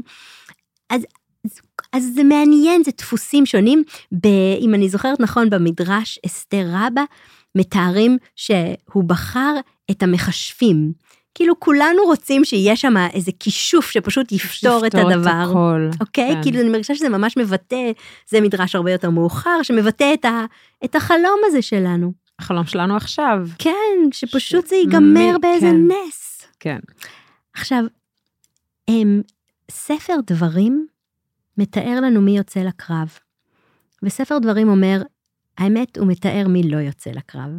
[0.90, 1.02] אז,
[1.46, 1.62] אז,
[1.94, 3.84] אז זה מעניין, זה דפוסים שונים.
[4.12, 4.28] ב,
[4.60, 7.04] אם אני זוכרת נכון, במדרש אסתר רבה,
[7.56, 9.56] מתארים שהוא בחר
[9.92, 10.92] את המכשפים.
[11.36, 15.30] כאילו כולנו רוצים שיהיה שם איזה כישוף שפשוט יפתור את הדבר.
[15.50, 15.90] הכל.
[16.00, 16.34] אוקיי?
[16.36, 16.42] כן.
[16.44, 17.92] כאילו אני מרגישה שזה ממש מבטא,
[18.30, 20.46] זה מדרש הרבה יותר מאוחר, שמבטא את, ה,
[20.86, 22.14] את החלום הזה שלנו.
[22.40, 23.48] החלום שלנו עכשיו.
[23.60, 23.72] כן,
[24.12, 25.88] שפשוט ש- זה ייגמר מי- באיזה כן.
[25.88, 26.48] נס.
[26.60, 26.80] כן.
[27.54, 27.84] עכשיו,
[28.88, 29.22] הם,
[29.72, 30.88] ספר דברים
[31.58, 33.18] מתאר לנו מי יוצא לקרב.
[34.04, 35.02] וספר דברים אומר,
[35.58, 37.50] האמת, הוא מתאר מי לא יוצא לקרב.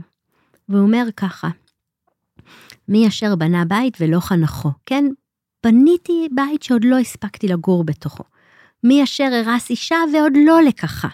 [0.68, 1.48] והוא אומר ככה,
[2.88, 5.04] מי אשר בנה בית ולא חנכו, כן?
[5.64, 8.24] בניתי בית שעוד לא הספקתי לגור בתוכו.
[8.84, 11.08] מי אשר הרס אישה ועוד לא לקחה.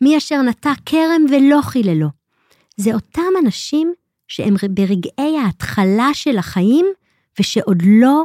[0.00, 2.08] מי אשר נטע כרם ולא חיללו.
[2.76, 3.92] זה אותם אנשים
[4.28, 6.86] שהם ברגעי ההתחלה של החיים,
[7.40, 8.24] ושעוד לא,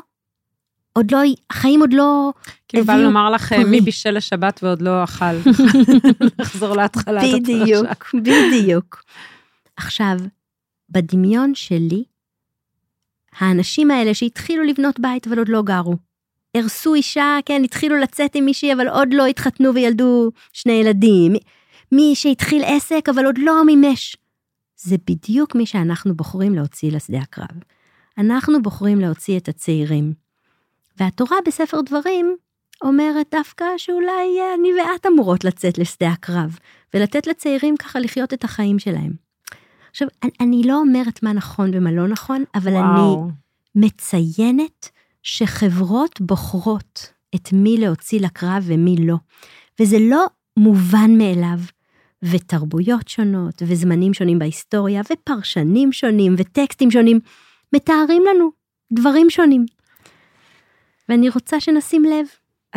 [0.93, 1.19] עוד לא,
[1.49, 2.33] החיים עוד לא,
[2.67, 3.63] כאילו בא לומר לך פרי.
[3.63, 5.25] מי בישל לשבת ועוד לא אכל.
[6.39, 7.37] לחזור להתחלת הפרשה.
[7.39, 9.03] בדיוק, בדיוק.
[9.77, 10.17] עכשיו,
[10.89, 12.03] בדמיון שלי,
[13.39, 15.95] האנשים האלה שהתחילו לבנות בית אבל עוד לא גרו,
[16.55, 21.33] הרסו אישה, כן, התחילו לצאת עם מישהי אבל עוד לא התחתנו וילדו שני ילדים,
[21.91, 24.17] מי שהתחיל עסק אבל עוד לא מימש.
[24.75, 27.63] זה בדיוק מי שאנחנו בוחרים להוציא לשדה הקרב.
[28.17, 30.13] אנחנו בוחרים להוציא את הצעירים.
[30.99, 32.35] והתורה בספר דברים
[32.81, 36.57] אומרת דווקא שאולי אה, אני ואת אמורות לצאת לשדה הקרב,
[36.93, 39.26] ולתת לצעירים ככה לחיות את החיים שלהם.
[39.97, 43.29] עכשיו, אני, אני לא אומרת מה נכון ומה לא נכון, אבל אני וואו.
[43.75, 44.89] מציינת
[45.23, 49.15] שחברות בוחרות את מי להוציא לקרב ומי לא.
[49.81, 50.25] וזה לא
[50.57, 51.59] מובן מאליו.
[52.23, 57.19] ותרבויות שונות, וזמנים שונים בהיסטוריה, ופרשנים שונים, וטקסטים שונים,
[57.75, 58.51] מתארים לנו
[58.93, 59.65] דברים שונים.
[61.09, 62.25] ואני רוצה שנשים לב.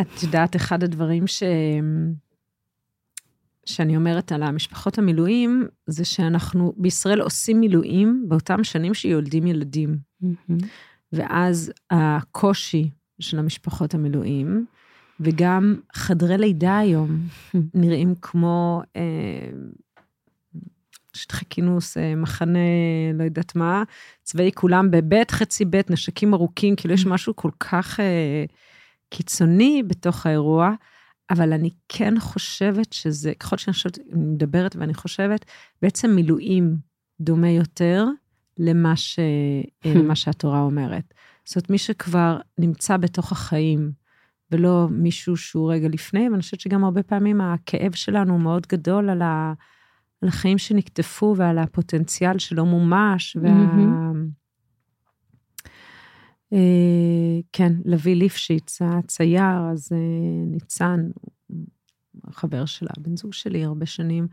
[0.01, 1.43] את יודעת, אחד הדברים ש...
[3.75, 9.97] שאני אומרת על המשפחות המילואים, זה שאנחנו בישראל עושים מילואים באותם שנים שיולדים ילדים.
[11.13, 14.65] ואז הקושי של המשפחות המילואים,
[15.19, 17.19] וגם חדרי לידה היום
[17.73, 19.01] נראים כמו אה,
[21.13, 22.59] שטחי כינוס, אה, מחנה,
[23.13, 23.83] לא יודעת מה,
[24.23, 28.45] צבאי כולם בבית, חצי בית, נשקים ארוכים, כאילו יש משהו כל כך אה,
[29.09, 30.73] קיצוני בתוך האירוע,
[31.31, 35.45] אבל אני כן חושבת שזה, ככל שאני חושבת, מדברת ואני חושבת,
[35.81, 36.75] בעצם מילואים
[37.21, 38.05] דומה יותר
[38.57, 39.19] למה, ש,
[39.85, 41.13] אה, למה שהתורה אומרת.
[41.45, 43.91] זאת אומרת, מי שכבר נמצא בתוך החיים,
[44.51, 49.09] ולא מישהו שהוא רגע לפני, ואני חושבת שגם הרבה פעמים הכאב שלנו הוא מאוד גדול
[49.09, 49.53] על, ה,
[50.21, 53.37] על החיים שנקטפו ועל הפוטנציאל שלא מומש.
[53.41, 53.51] וה...
[53.51, 54.40] מהמם.
[56.53, 59.97] אה, כן, לביא ליפשיץ, הצייר, אז אה,
[60.45, 61.09] ניצן,
[62.31, 64.27] חבר שלה, בן זוג שלי הרבה שנים,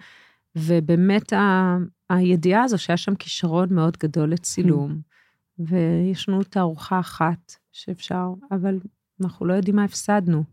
[0.57, 1.77] ובאמת ה,
[2.11, 5.01] הידיעה הזו שהיה שם כישרון מאוד גדול לצילום,
[5.59, 8.79] ויש לנו תערוכה אחת שאפשר, אבל
[9.21, 10.45] אנחנו לא יודעים מה הפסדנו.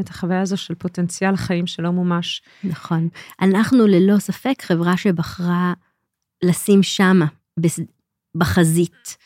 [0.00, 2.42] את החוויה הזו של פוטנציאל חיים שלא מומש.
[2.64, 3.08] נכון.
[3.42, 5.72] אנחנו ללא ספק חברה שבחרה
[6.42, 7.26] לשים שמה,
[8.34, 9.16] בחזית.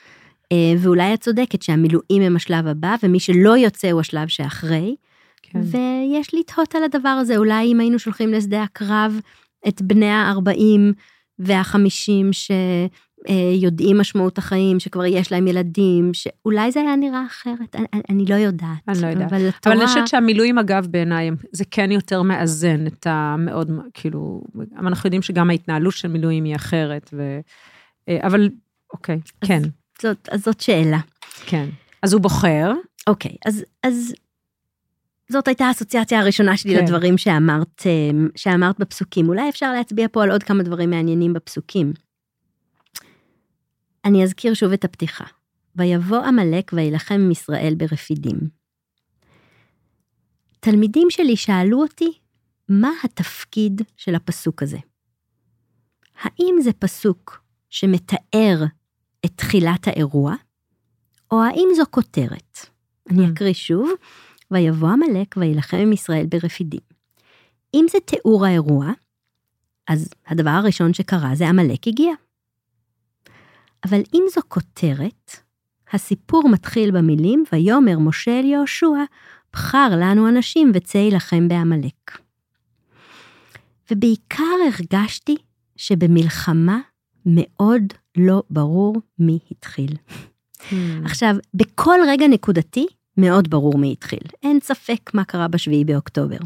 [0.55, 4.97] אה, ואולי את צודקת שהמילואים הם השלב הבא, ומי שלא יוצא הוא השלב שאחרי.
[5.43, 5.61] כן.
[5.62, 9.21] ויש לתהות על הדבר הזה, אולי אם היינו שולחים לשדה הקרב
[9.69, 10.95] את בני ה-40
[11.38, 18.25] וה-50 שיודעים משמעות החיים, שכבר יש להם ילדים, שאולי זה היה נראה אחרת, אני, אני
[18.27, 18.88] לא יודעת.
[18.88, 19.33] אני לא יודעת.
[19.33, 19.75] אבל התורה...
[19.75, 24.43] אבל אני חושבת שהמילואים, אגב, בעיניי, זה כן יותר מאזן את המאוד, כאילו,
[24.79, 27.40] אנחנו יודעים שגם ההתנהלות של מילואים היא אחרת, ו...
[28.09, 28.49] אה, אבל,
[28.93, 29.62] אוקיי, כן,
[30.03, 30.99] זאת, אז זאת שאלה.
[31.47, 31.69] כן.
[32.03, 32.73] אז הוא בוחר,
[33.07, 34.15] אוקיי, אז, אז
[35.29, 36.85] זאת הייתה האסוציאציה הראשונה שלי כן.
[36.85, 39.29] לדברים שאמרת, אמ, שאמרת בפסוקים.
[39.29, 41.93] אולי אפשר להצביע פה על עוד כמה דברים מעניינים בפסוקים.
[44.05, 45.25] אני אזכיר שוב את הפתיחה.
[45.77, 48.37] ויבוא עמלק וילחם עם ישראל ברפידים.
[50.61, 52.13] תלמידים שלי שאלו אותי,
[52.69, 54.79] מה התפקיד של הפסוק הזה?
[56.23, 58.65] האם זה פסוק שמתאר
[59.25, 60.35] את תחילת האירוע,
[61.31, 62.59] או האם זו כותרת?
[63.11, 63.33] אני Mm.
[63.33, 63.91] אקריא שוב,
[64.51, 66.81] ויבוא עמלק וילחם עם ישראל ברפידים.
[67.75, 68.93] אם זה תיאור האירוע,
[69.89, 72.13] אז הדבר הראשון שקרה זה עמלק הגיע.
[73.85, 75.37] אבל אם זו כותרת,
[75.93, 79.05] הסיפור מתחיל במילים, ויאמר משה אל יהושע,
[79.53, 82.19] בחר לנו אנשים וצא יילחם בעמלק.
[83.91, 85.37] ובעיקר הרגשתי
[85.77, 86.79] שבמלחמה
[87.27, 87.83] מאוד
[88.16, 89.90] לא ברור מי התחיל.
[90.61, 90.74] Hmm.
[91.05, 94.20] עכשיו, בכל רגע נקודתי, מאוד ברור מי התחיל.
[94.42, 96.37] אין ספק מה קרה בשביעי באוקטובר.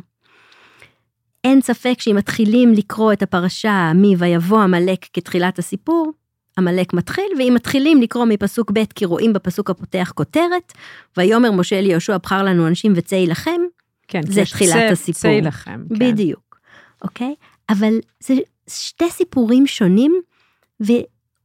[1.44, 6.12] אין ספק שאם מתחילים לקרוא את הפרשה מ"ויבוא עמלק" כתחילת הסיפור,
[6.58, 10.72] עמלק מתחיל, ואם מתחילים לקרוא מפסוק ב' כי רואים בפסוק הפותח כותרת,
[11.16, 13.60] ויאמר משה אל יהושע בחר לנו אנשים וצא יילחם,
[14.08, 15.20] כן, זה תחילת צא- הסיפור.
[15.20, 15.82] צא יילחם.
[15.98, 16.12] כן.
[16.12, 16.60] בדיוק,
[17.02, 17.34] אוקיי?
[17.70, 18.34] אבל זה
[18.68, 20.20] שתי סיפורים שונים,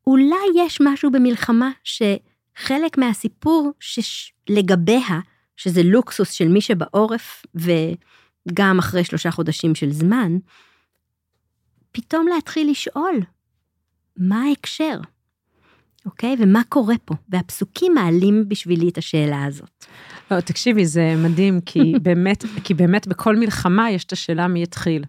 [0.08, 5.20] ואולי יש משהו במלחמה שחלק מהסיפור שלגביה,
[5.58, 10.38] שזה לוקסוס של מי שבעורף, וגם אחרי שלושה חודשים של זמן,
[11.92, 13.20] פתאום להתחיל לשאול,
[14.18, 15.00] מה ההקשר?
[16.06, 16.36] אוקיי?
[16.40, 17.16] ומה קורה פה?
[17.30, 19.86] והפסוקים מעלים בשבילי את השאלה הזאת.
[20.32, 25.04] לא, תקשיבי, זה מדהים, כי באמת, כי באמת בכל מלחמה יש את השאלה מי התחיל.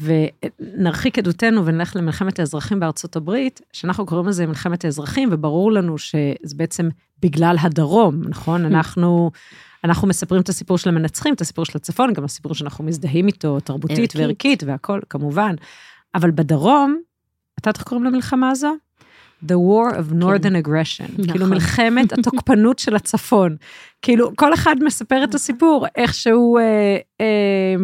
[0.00, 6.54] ונרחיק עדותנו ונלך למלחמת האזרחים בארצות הברית, שאנחנו קוראים לזה מלחמת האזרחים, וברור לנו שזה
[6.56, 6.88] בעצם
[7.22, 8.64] בגלל הדרום, נכון?
[8.64, 9.30] אנחנו,
[9.84, 13.60] אנחנו מספרים את הסיפור של המנצחים, את הסיפור של הצפון, גם הסיפור שאנחנו מזדהים איתו,
[13.60, 14.16] תרבותית ערכית.
[14.16, 15.54] וערכית והכול, כמובן.
[16.14, 16.98] אבל בדרום,
[17.54, 18.74] את יודעת איך קוראים למלחמה הזו?
[19.46, 21.26] The War of Northern Aggression, נכון.
[21.32, 23.56] כאילו מלחמת התוקפנות של הצפון.
[24.02, 27.74] כאילו, כל אחד מספר את הסיפור, איכשהו, אה, אה,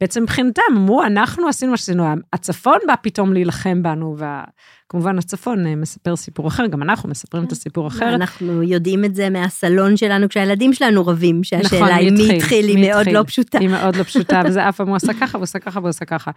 [0.00, 5.76] בעצם מבחינתם, אמרו, אנחנו עשינו מה שעשינו, הצפון בא פתאום להילחם בנו, וכמובן הצפון אה,
[5.76, 8.14] מספר סיפור אחר, גם אנחנו מספרים את הסיפור אחר.
[8.14, 12.64] אנחנו יודעים את זה מהסלון שלנו כשהילדים שלנו רבים, שהשאלה נכון, היא מי התחיל?
[12.68, 13.08] היא מאוד?
[13.08, 13.58] לא פשוטה.
[13.58, 16.04] היא מאוד לא פשוטה, וזה אף פעם הוא עשה ככה, והוא עשה ככה, והוא עשה
[16.04, 16.30] ככה.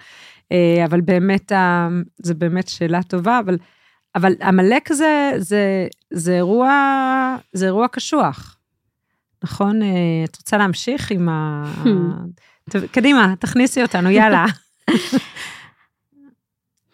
[0.51, 3.57] אה, אבל באמת, ה- זה באמת שאלה טובה, אבל,
[4.15, 6.69] אבל עמלק זה, זה, זה אירוע,
[7.53, 8.57] זה אירוע קשוח.
[9.43, 9.81] נכון?
[9.81, 9.87] אה,
[10.23, 11.63] את רוצה להמשיך עם ה...
[12.91, 14.45] קדימה, תכניסי אותנו, יאללה.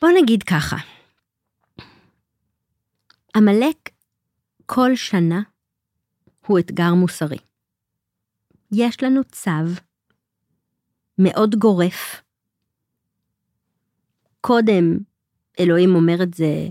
[0.02, 0.78] בוא נגיד ככה,
[3.36, 3.90] עמלק
[4.66, 5.42] כל שנה
[6.46, 7.38] הוא אתגר מוסרי.
[8.72, 9.52] יש לנו צו
[11.18, 12.22] מאוד גורף.
[14.42, 14.98] קודם
[15.60, 16.70] אלוהים אומר את זה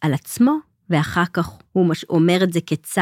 [0.00, 0.56] על עצמו,
[0.90, 3.00] ואחר כך הוא מש- אומר את זה כצו.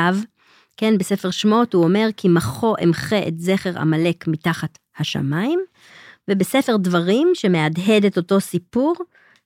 [0.77, 5.61] כן, בספר שמות הוא אומר, כי מחו אמחה את זכר עמלק מתחת השמיים,
[6.29, 8.95] ובספר דברים, שמהדהד את אותו סיפור,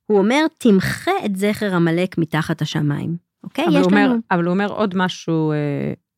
[0.07, 3.17] הוא אומר, תמחה את זכר עמלק מתחת השמיים.
[3.45, 3.65] אוקיי?
[3.71, 4.21] יש אומר, לנו...
[4.31, 5.57] אבל הוא אומר עוד משהו אה,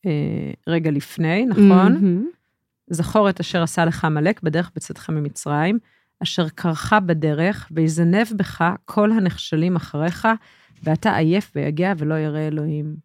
[0.06, 1.92] אה, רגע לפני, נכון?
[1.92, 2.26] מהמם.
[2.90, 5.78] זכור את אשר עשה לך עמלק בדרך בצאתך ממצרים,
[6.22, 10.28] אשר קרך בדרך, ויזנב בך כל הנחשלים אחריך,
[10.84, 12.96] ואתה עייף ויגע ולא ירא אלוהים.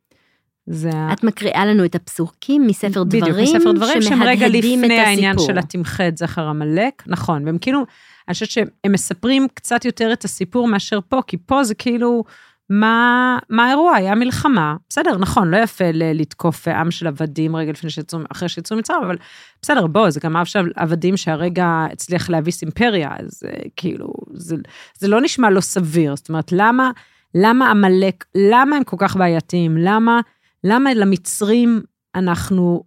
[0.65, 4.99] זה ה- את מקריאה לנו את הפסוקים מספר דברים, בדיוק, מספר דברים שהם רגע לפני
[4.99, 5.39] העניין.
[5.39, 7.79] של התמחה את זכר עמלק, נכון, והם כאילו,
[8.27, 12.23] אני חושבת שהם מספרים קצת יותר את הסיפור מאשר פה, כי פה זה כאילו,
[12.69, 13.95] מה, מה האירוע?
[13.95, 18.75] היה מלחמה, בסדר, נכון, לא יפה לתקוף עם של עבדים רגע לפני שיצאו, אחרי שיצאו
[18.77, 19.17] ממצרים, אבל
[19.61, 24.55] בסדר, בוא, זה גם של עבדים שהרגע הצליח להביס אימפריה, אז אה, כאילו, זה,
[24.99, 26.91] זה לא נשמע לא סביר, זאת אומרת, למה,
[27.35, 29.77] למה עמלק, למה הם כל כך בעייתיים?
[29.77, 30.21] למה,
[30.63, 31.81] למה למצרים
[32.15, 32.83] אנחנו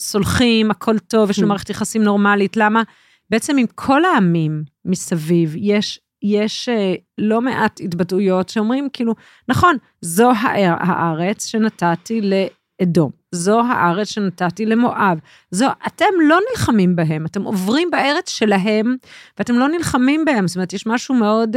[0.00, 1.48] סולחים, הכל טוב, יש לנו Mm.
[1.48, 2.82] מערכת יחסים נורמלית, למה?
[3.30, 9.14] בעצם עם כל העמים מסביב, יש, יש אה, לא מעט התבטאויות שאומרים, כאילו,
[9.48, 15.18] נכון, זו האר- הארץ שנתתי לאדום, זו הארץ שנתתי למואב,
[15.50, 18.96] זו, אתם לא נלחמים בהם, אתם עוברים בארץ שלהם,
[19.38, 21.56] ואתם לא נלחמים בהם, זאת אומרת, יש משהו מאוד...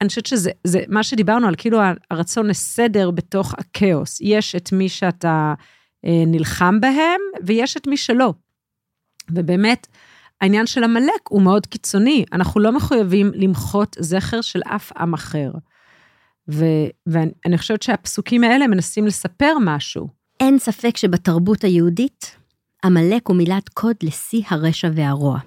[0.00, 1.78] אני חושבת שזה זה מה שדיברנו על כאילו
[2.10, 4.18] הרצון לסדר בתוך הכאוס.
[4.20, 5.54] יש את מי שאתה
[6.04, 8.32] אה, נלחם בהם, ויש את מי שלא.
[9.30, 9.86] ובאמת,
[10.40, 12.24] העניין של עמלק הוא מאוד קיצוני.
[12.32, 15.50] אנחנו לא מחויבים למחות זכר של אף עם אחר.
[16.50, 16.64] ו,
[17.06, 20.08] ואני חושבת שהפסוקים האלה מנסים לספר משהו.
[20.40, 22.36] אין ספק שבתרבות היהודית,
[22.84, 25.38] עמלק הוא מילת קוד לשיא הרשע והרוע.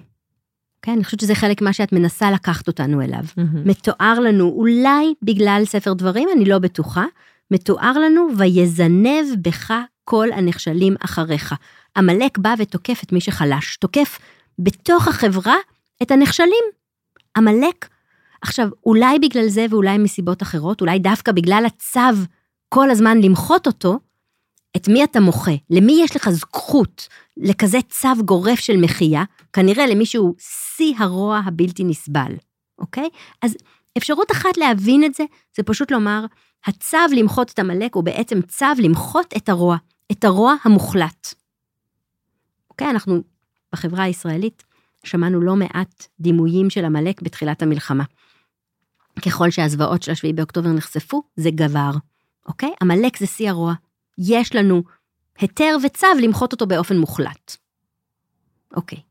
[0.82, 3.24] כן, אני חושבת שזה חלק מה שאת מנסה לקחת אותנו אליו.
[3.66, 7.04] מתואר לנו, אולי בגלל ספר דברים, אני לא בטוחה,
[7.50, 9.74] מתואר לנו, ויזנב בך
[10.04, 11.54] כל הנחשלים אחריך.
[11.96, 14.18] עמלק בא ותוקף את מי שחלש, תוקף
[14.58, 15.56] בתוך החברה
[16.02, 16.64] את הנחשלים.
[17.36, 17.88] עמלק,
[18.42, 22.24] עכשיו, אולי בגלל זה ואולי מסיבות אחרות, אולי דווקא בגלל הצו
[22.68, 23.98] כל הזמן למחות אותו,
[24.76, 25.50] את מי אתה מוחה?
[25.70, 29.24] למי יש לך זכות לכזה צו גורף של מחייה?
[29.52, 30.34] כנראה למישהו
[30.80, 32.32] שיא הרוע הבלתי נסבל,
[32.78, 33.08] אוקיי?
[33.42, 33.56] אז
[33.98, 35.24] אפשרות אחת להבין את זה,
[35.56, 36.24] זה פשוט לומר,
[36.66, 39.76] הצו למחות את עמלק הוא בעצם צו למחות את הרוע,
[40.12, 41.34] את הרוע המוחלט.
[42.70, 42.90] אוקיי?
[42.90, 43.22] אנחנו
[43.72, 44.64] בחברה הישראלית
[45.04, 48.04] שמענו לא מעט דימויים של עמלק בתחילת המלחמה.
[49.26, 51.90] ככל שהזוועות של השביעי באוקטובר נחשפו, זה גבר,
[52.48, 52.72] אוקיי?
[52.82, 53.74] עמלק זה שיא הרוע.
[54.18, 54.82] יש לנו
[55.38, 57.56] היתר וצו למחות אותו באופן מוחלט.
[58.76, 59.09] אוקיי.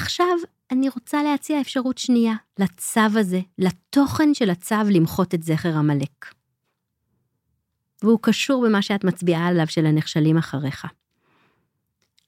[0.00, 0.36] עכשיו,
[0.70, 6.34] אני רוצה להציע אפשרות שנייה לצו הזה, לתוכן של הצו למחות את זכר עמלק.
[8.02, 10.86] והוא קשור במה שאת מצביעה עליו של הנכשלים אחריך.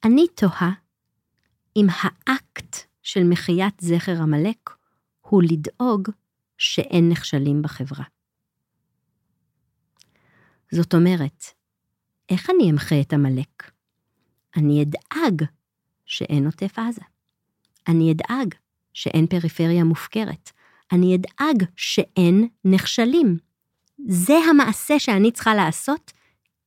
[0.05, 0.73] אני תוהה
[1.77, 4.71] אם האקט של מחיית זכר עמלק
[5.21, 6.09] הוא לדאוג
[6.59, 8.05] שאין נכשלים בחברה.
[10.73, 11.45] זאת אומרת,
[12.29, 13.71] איך אני אמחה את עמלק?
[14.57, 15.45] אני אדאג
[16.07, 17.03] שאין עוטף עזה.
[17.89, 18.55] אני אדאג
[18.95, 20.51] שאין פריפריה מופקרת.
[20.93, 23.37] אני אדאג שאין נכשלים.
[24.07, 26.13] זה המעשה שאני צריכה לעשות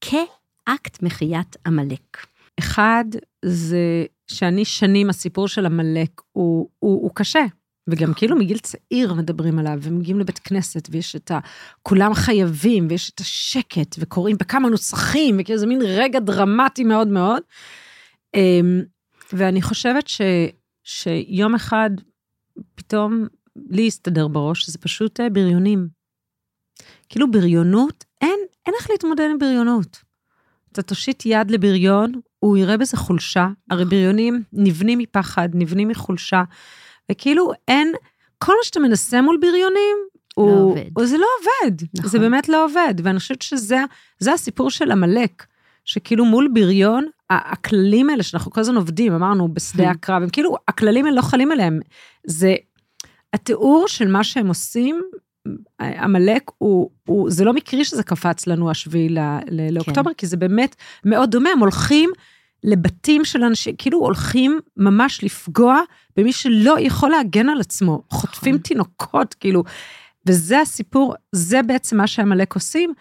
[0.02, 2.28] כאקט מחיית עמלק.
[2.60, 3.06] אחד,
[3.46, 7.46] זה שאני שנים, הסיפור של עמלק הוא, הוא, הוא קשה.
[7.88, 8.14] וגם נכון.
[8.14, 11.40] כאילו מגיל צעיר מדברים עליו, ומגיעים לבית כנסת, ויש את ה...
[11.82, 17.42] כולם חייבים, ויש את השקט, וקוראים בכמה נוסחים, וכאילו זה מין רגע דרמטי מאוד מאוד.
[18.34, 18.82] אמ,
[19.34, 20.22] ואני חושבת ש,
[20.84, 21.90] שיום אחד
[22.76, 23.28] פתאום
[23.70, 25.88] לי הסתדר בראש, זה פשוט אה, בריונים.
[27.10, 29.98] כאילו בריונות, אין, אין איך להתמודד עם בריונות.
[30.72, 33.48] אתה תושיט יד לבריון, הוא יראה בזה חולשה.
[33.70, 36.44] הרי בריונים נבנים מפחד, נבנים מחולשה,
[37.12, 37.92] וכאילו אין,
[38.38, 39.98] כל מה שאתה מנסה מול בריונים,
[40.36, 40.90] הוא, לא עובד.
[40.94, 42.10] הוא, זה לא עובד, נכון.
[42.10, 43.78] זה באמת לא עובד, ואני חושבת שזה
[44.20, 45.46] זה הסיפור של עמלק,
[45.86, 47.06] שכאילו מול בריון,
[47.46, 49.92] הכללים האלה שאנחנו כל הזמן עובדים, אמרנו, בשדה Hmm.
[49.92, 51.80] הקרב, הם כאילו, הכללים האלה לא חלים עליהם.
[52.28, 52.56] זה,
[53.34, 55.02] התיאור של מה שהם עושים,
[55.82, 59.20] עמלק, הוא, הוא, זה לא מקרי שזה קפץ לנו השביעי ל-
[59.72, 60.76] לאוקטובר, כי זה באמת
[61.06, 62.10] מאוד דומה, הם הולכים
[62.64, 65.80] לבתים של אנשים, כאילו הולכים ממש לפגוע
[66.18, 69.64] במי שלא יכול להגן על עצמו, חוטפים תינוקות, כאילו,
[70.26, 72.94] וזה הסיפור, זה בעצם מה שעמלק עושים.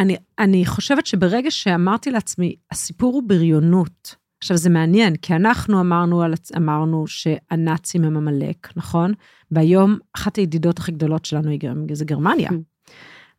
[0.00, 4.14] אני, אני חושבת שברגע שאמרתי לעצמי, הסיפור הוא בריונות.
[4.42, 9.12] עכשיו, זה מעניין, כי אנחנו אמרנו, על, אמרנו שהנאצים הם עמלק, נכון?
[9.50, 11.60] והיום אחת הידידות הכי גדולות שלנו היא
[11.92, 12.50] זה גרמניה.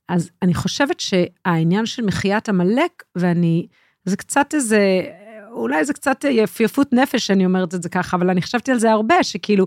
[0.10, 3.68] אז אני חושבת שהעניין של מחיית עמלק, ואני,
[4.06, 5.02] זה קצת איזה,
[5.52, 8.92] אולי זה קצת יפייפות נפש שאני אומרת את זה ככה, אבל אני חשבתי על זה
[8.92, 9.66] הרבה, שכאילו,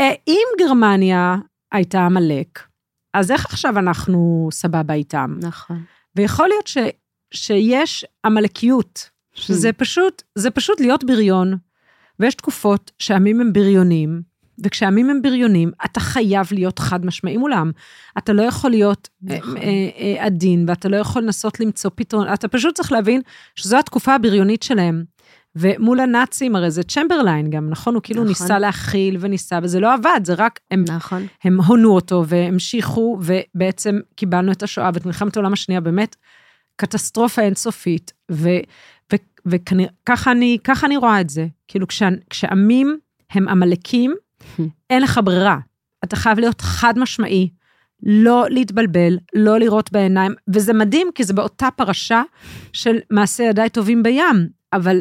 [0.00, 1.36] אה, אם גרמניה
[1.72, 2.66] הייתה עמלק,
[3.14, 5.36] אז איך עכשיו אנחנו סבבה איתם?
[5.42, 5.82] נכון.
[6.16, 6.78] ויכול להיות ש,
[7.34, 11.56] שיש עמלקיות, שזה פשוט, זה פשוט להיות בריון,
[12.20, 14.22] ויש תקופות שעמים הם בריונים,
[14.64, 17.70] וכשעמים הם בריונים, אתה חייב להיות חד משמעי מולם.
[18.18, 19.56] אתה לא יכול להיות אה, נכון.
[19.56, 19.62] אה,
[19.98, 23.20] אה, עדין, ואתה לא יכול לנסות למצוא פתרון, אתה פשוט צריך להבין
[23.54, 25.04] שזו התקופה הבריונית שלהם.
[25.56, 27.94] ומול הנאצים, הרי זה צ'מברליין גם, נכון?
[27.94, 28.28] הוא כאילו נכון.
[28.28, 31.26] ניסה להכיל וניסה, וזה לא עבד, זה רק, הם נכון.
[31.44, 36.16] הם הונו אותו והמשיכו, ובעצם קיבלנו את השואה ואת מלחמת העולם השנייה, באמת
[36.76, 38.12] קטסטרופה אינסופית,
[39.46, 41.46] וככה אני, אני רואה את זה.
[41.68, 42.98] כאילו, כשה, כשעמים
[43.30, 44.14] הם עמלקים,
[44.90, 45.58] אין לך ברירה.
[46.04, 47.48] אתה חייב להיות חד משמעי,
[48.02, 52.22] לא להתבלבל, לא לראות בעיניים, וזה מדהים, כי זה באותה פרשה
[52.72, 55.00] של מעשה ידיי טובים בים, אבל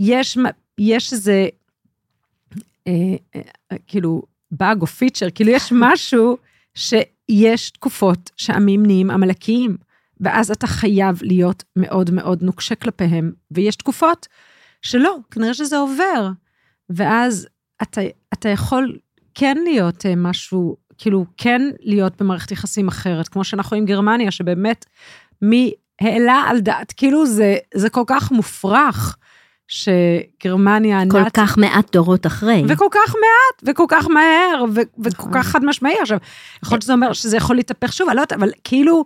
[0.00, 0.38] יש,
[0.78, 1.48] יש איזה,
[2.86, 2.92] אה,
[3.36, 6.36] אה, כאילו, באג או פיצ'ר, כאילו יש משהו
[6.74, 9.76] שיש תקופות שעמים נהיים עמלקיים,
[10.20, 14.26] ואז אתה חייב להיות מאוד מאוד נוקשה כלפיהם, ויש תקופות
[14.82, 16.30] שלא, כנראה שזה עובר,
[16.90, 17.48] ואז
[17.82, 18.00] אתה,
[18.32, 18.98] אתה יכול
[19.34, 24.86] כן להיות אה, משהו, כאילו, כן להיות במערכת יחסים אחרת, כמו שאנחנו עם גרמניה, שבאמת,
[25.42, 29.16] מי העלה על דעת, כאילו זה, זה כל כך מופרך.
[29.72, 32.64] שגרמניה כל הנאצית, כך מעט דורות אחרי.
[32.68, 35.32] וכל כך מעט, וכל כך מהר, ו- וכל נכון.
[35.34, 35.94] כך חד משמעי.
[36.00, 36.18] עכשיו,
[36.64, 39.04] יכול להיות שזה אומר שזה יכול להתהפך שוב, אני לא יודעת, אבל כאילו,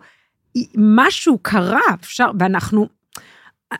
[0.76, 2.88] משהו קרה, אפשר, ואנחנו,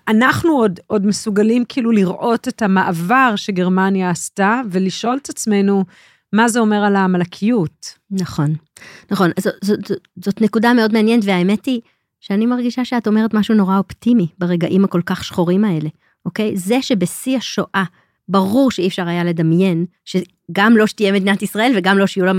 [0.09, 5.85] אנחנו עוד, עוד מסוגלים כאילו לראות את המעבר שגרמניה עשתה, ולשאול את עצמנו,
[6.33, 7.99] מה זה אומר על העמלקיות?
[8.11, 8.55] נכון,
[9.11, 9.31] נכון.
[9.41, 9.93] ז, ז, ז,
[10.25, 11.81] זאת נקודה מאוד מעניינת, והאמת היא
[12.21, 15.89] שאני מרגישה שאת אומרת משהו נורא אופטימי ברגעים הכל כך שחורים האלה,
[16.27, 16.57] אוקיי?
[16.57, 17.85] זה שבשיא השואה,
[18.29, 22.33] ברור שאי אפשר היה לדמיין שגם לא שתהיה מדינת ישראל וגם לא שיהיו לה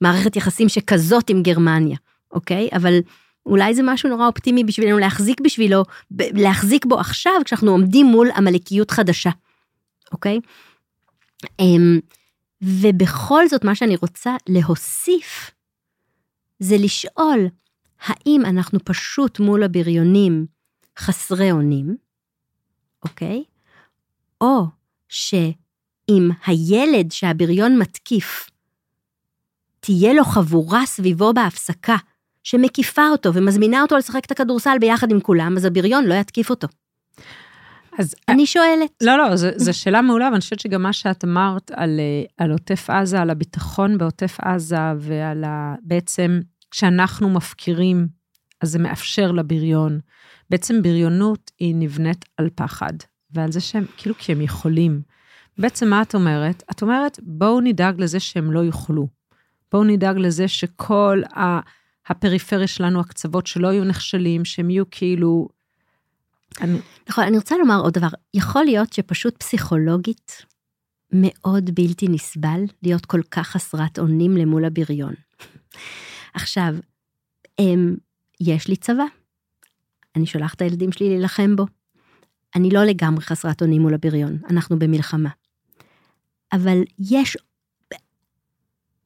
[0.00, 1.96] מערכת, יחסים שכזאת עם גרמניה,
[2.32, 2.68] אוקיי?
[2.76, 2.98] אבל
[3.46, 5.82] אולי זה משהו נורא אופטימי בשבילנו להחזיק בשבילו,
[6.18, 9.30] להחזיק בו עכשיו כשאנחנו עומדים מול עמלקיות חדשה,
[10.12, 10.40] אוקיי?
[11.60, 12.00] אמ,
[12.62, 15.50] ובכל זאת, מה שאני רוצה להוסיף,
[16.58, 17.48] זה לשאול,
[18.00, 20.46] האם אנחנו פשוט מול הבריונים
[20.98, 22.05] חסרי אונים,
[23.08, 23.44] אוקיי?
[24.40, 24.66] או
[25.08, 28.50] שאם הילד שהבריון מתקיף,
[29.80, 31.96] תהיה לו חבורה סביבו בהפסקה,
[32.42, 36.68] שמקיפה אותו ומזמינה אותו לשחק את הכדורסל ביחד עם כולם, אז הבריון לא יתקיף אותו.
[37.98, 38.90] אז אני שואלת.
[39.02, 42.90] לא, לא, זו שאלה מעולה, ואני חושבת שגם מה שאת אמרת על, אה, על עוטף
[42.90, 45.74] עזה, על הביטחון בעוטף עזה, ועל ה...
[45.82, 46.40] בעצם,
[46.70, 48.08] כשאנחנו מפקירים,
[48.60, 50.00] אז זה מאפשר לבריון.
[50.50, 52.92] בעצם בריונות היא נבנית על פחד,
[53.30, 55.02] ועל זה שהם, כאילו כי הם יכולים.
[55.58, 56.62] בעצם מה את אומרת?
[56.70, 59.08] את אומרת, בואו נדאג לזה שהם לא יוכלו.
[59.72, 61.60] בואו נדאג לזה שכל ה...
[62.08, 65.48] הפריפריה שלנו, הקצוות שלא יהיו נכשלים, שהם יהיו כאילו...
[66.60, 66.78] אני...
[67.08, 68.08] נכון, אני רוצה לומר עוד דבר.
[68.34, 70.44] יכול להיות שפשוט פסיכולוגית
[71.12, 75.14] מאוד בלתי נסבל להיות כל כך חסרת אונים למול הבריון.
[76.34, 76.74] עכשיו,
[77.58, 77.96] הם,
[78.40, 79.04] יש לי צבא,
[80.16, 81.66] אני שולחת את הילדים שלי להילחם בו.
[82.54, 85.30] אני לא לגמרי חסרת אונים מול הבריון, אנחנו במלחמה.
[86.52, 87.36] אבל יש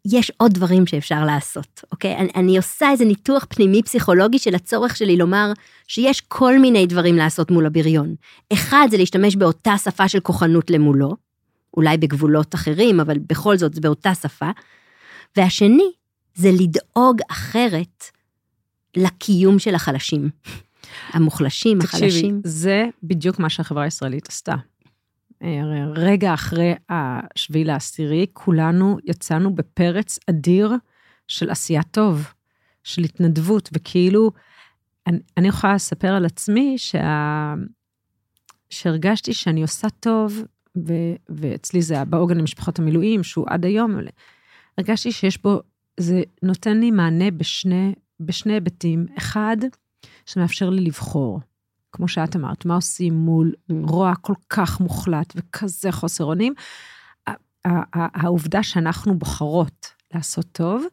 [0.06, 2.16] יש עוד דברים שאפשר לעשות, אוקיי?
[2.16, 5.52] אני, אני עושה איזה ניתוח פנימי פסיכולוגי של הצורך שלי לומר
[5.86, 8.14] שיש כל מיני דברים לעשות מול הבריון.
[8.52, 11.16] אחד זה להשתמש באותה שפה של כוחנות למולו,
[11.76, 14.50] אולי בגבולות אחרים, אבל בכל זאת באותה שפה.
[15.36, 15.90] והשני
[16.34, 18.04] זה לדאוג אחרת
[18.96, 20.30] לקיום של החלשים.
[21.12, 22.40] המוחלשים, תקשיבי, החלשים.
[22.44, 24.54] זה בדיוק מה שהחברה הישראלית עשתה.
[25.42, 25.60] אה,
[25.94, 30.72] רגע אחרי השביעי לעשירי, כולנו יצאנו בפרץ אדיר
[31.28, 32.32] של עשייה טוב,
[32.84, 34.30] של התנדבות, וכאילו,
[35.06, 37.54] אני, אני יכולה לספר על עצמי שה...
[38.70, 40.42] שהרגשתי שאני עושה טוב,
[40.86, 40.92] ו...
[41.28, 43.98] ואצלי זה בעוגן למשפחות המילואים, שהוא עד היום,
[44.78, 45.60] הרגשתי שיש בו,
[46.00, 49.06] זה נותן לי מענה בשני, בשני היבטים.
[49.18, 49.56] אחד,
[50.32, 51.40] שמאפשר לי לבחור.
[51.92, 53.52] כמו שאת אמרת, מה עושים מול.
[53.82, 56.54] רוע כל כך מוחלט וכזה חוסר אונים?
[57.94, 60.84] העובדה שאנחנו בוחרות לעשות טוב,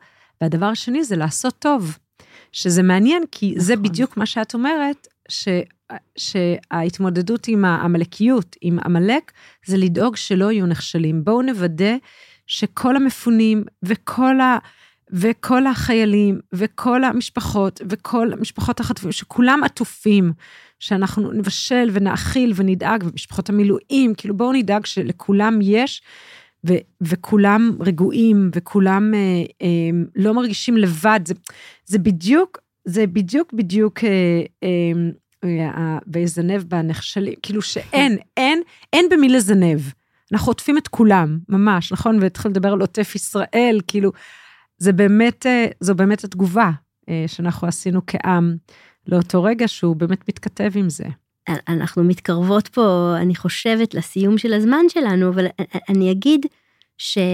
[0.41, 1.97] והדבר השני זה לעשות טוב,
[2.51, 3.61] שזה מעניין, כי נכון.
[3.61, 5.47] זה בדיוק מה שאת אומרת, ש,
[6.17, 9.31] שההתמודדות עם העמלקיות, עם עמלק,
[9.65, 11.23] זה לדאוג שלא יהיו נכשלים.
[11.23, 11.95] בואו נוודא
[12.47, 14.57] שכל המפונים וכל ה...
[15.11, 20.33] וכל החיילים, וכל המשפחות, וכל משפחות החטופים, שכולם עטופים,
[20.79, 26.01] שאנחנו נבשל ונאכיל ונדאג, ומשפחות המילואים, כאילו בואו נדאג שלכולם יש,
[26.67, 29.19] ו, וכולם רגועים, וכולם אה,
[29.61, 29.67] אה,
[30.15, 31.19] לא מרגישים לבד.
[31.25, 31.33] זה,
[31.85, 34.69] זה בדיוק, זה בדיוק בדיוק, אה, אה,
[35.43, 38.61] אה, ויזנב בנחשלים, כאילו שאין, אין,
[38.93, 39.79] אין במי לזנב.
[40.33, 42.19] אנחנו עוטפים את כולם, ממש, נכון?
[42.21, 44.11] והתחלנו לדבר על עוטף ישראל, כאילו,
[44.77, 46.71] זה באמת, אה, זו באמת התגובה
[47.09, 48.57] אה, שאנחנו עשינו כעם
[49.07, 51.05] לאותו רגע שהוא באמת מתכתב עם זה.
[51.67, 55.45] אנחנו מתקרבות פה, אני חושבת, לסיום של הזמן שלנו, אבל
[55.89, 56.45] אני אגיד
[56.97, 57.27] שיש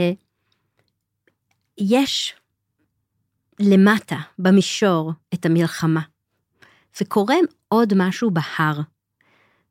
[3.60, 6.02] למטה, במישור, את המלחמה.
[7.02, 7.36] וקורה
[7.68, 8.82] עוד משהו בהר.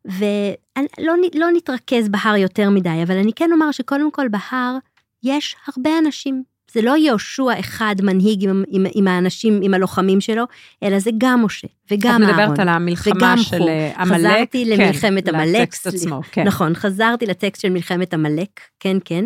[0.04, 4.76] ולא לא נתרכז בהר יותר מדי, אבל אני כן אומר שקודם כל בהר
[5.22, 6.42] יש הרבה אנשים
[6.72, 10.44] זה לא יהושע אחד מנהיג עם, עם, עם האנשים, עם הלוחמים שלו,
[10.82, 12.22] אלא זה גם משה וגם אהרון.
[12.22, 14.18] את מדברת על המלחמה של אה, עמלק.
[14.18, 15.60] חזרתי כן, למלחמת עמלק.
[15.60, 16.44] לטקסט עצמו, כן.
[16.44, 19.24] נכון, חזרתי לטקסט של מלחמת עמלק, כן, כן.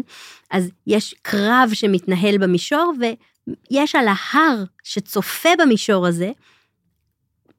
[0.51, 6.31] אז יש קרב שמתנהל במישור, ויש על ההר שצופה במישור הזה,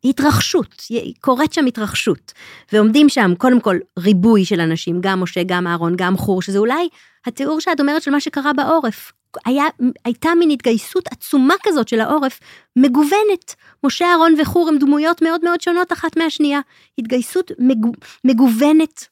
[0.03, 0.83] התרחשות,
[1.21, 2.33] קורית שם התרחשות.
[2.73, 6.87] ועומדים שם קודם כל ריבוי של אנשים, גם משה, גם אהרון, גם חור, שזה אולי
[7.25, 9.11] התיאור שאת אומרת של מה שקרה בעורף.
[9.45, 9.65] היה,
[10.05, 12.39] הייתה מין התגייסות עצומה כזאת של העורף,
[12.75, 13.55] מגוונת.
[13.83, 16.59] משה, אהרון וחור הם דמויות מאוד מאוד שונות אחת מהשנייה.
[16.97, 17.91] התגייסות מגו,
[18.23, 19.07] מגוונת.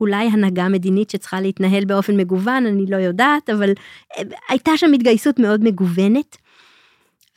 [0.00, 3.70] אולי הנהגה מדינית שצריכה להתנהל באופן מגוון, אני לא יודעת, אבל
[4.18, 6.36] אה, הייתה שם התגייסות מאוד מגוונת.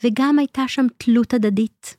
[0.04, 1.96] וגם הייתה שם תלות הדדית.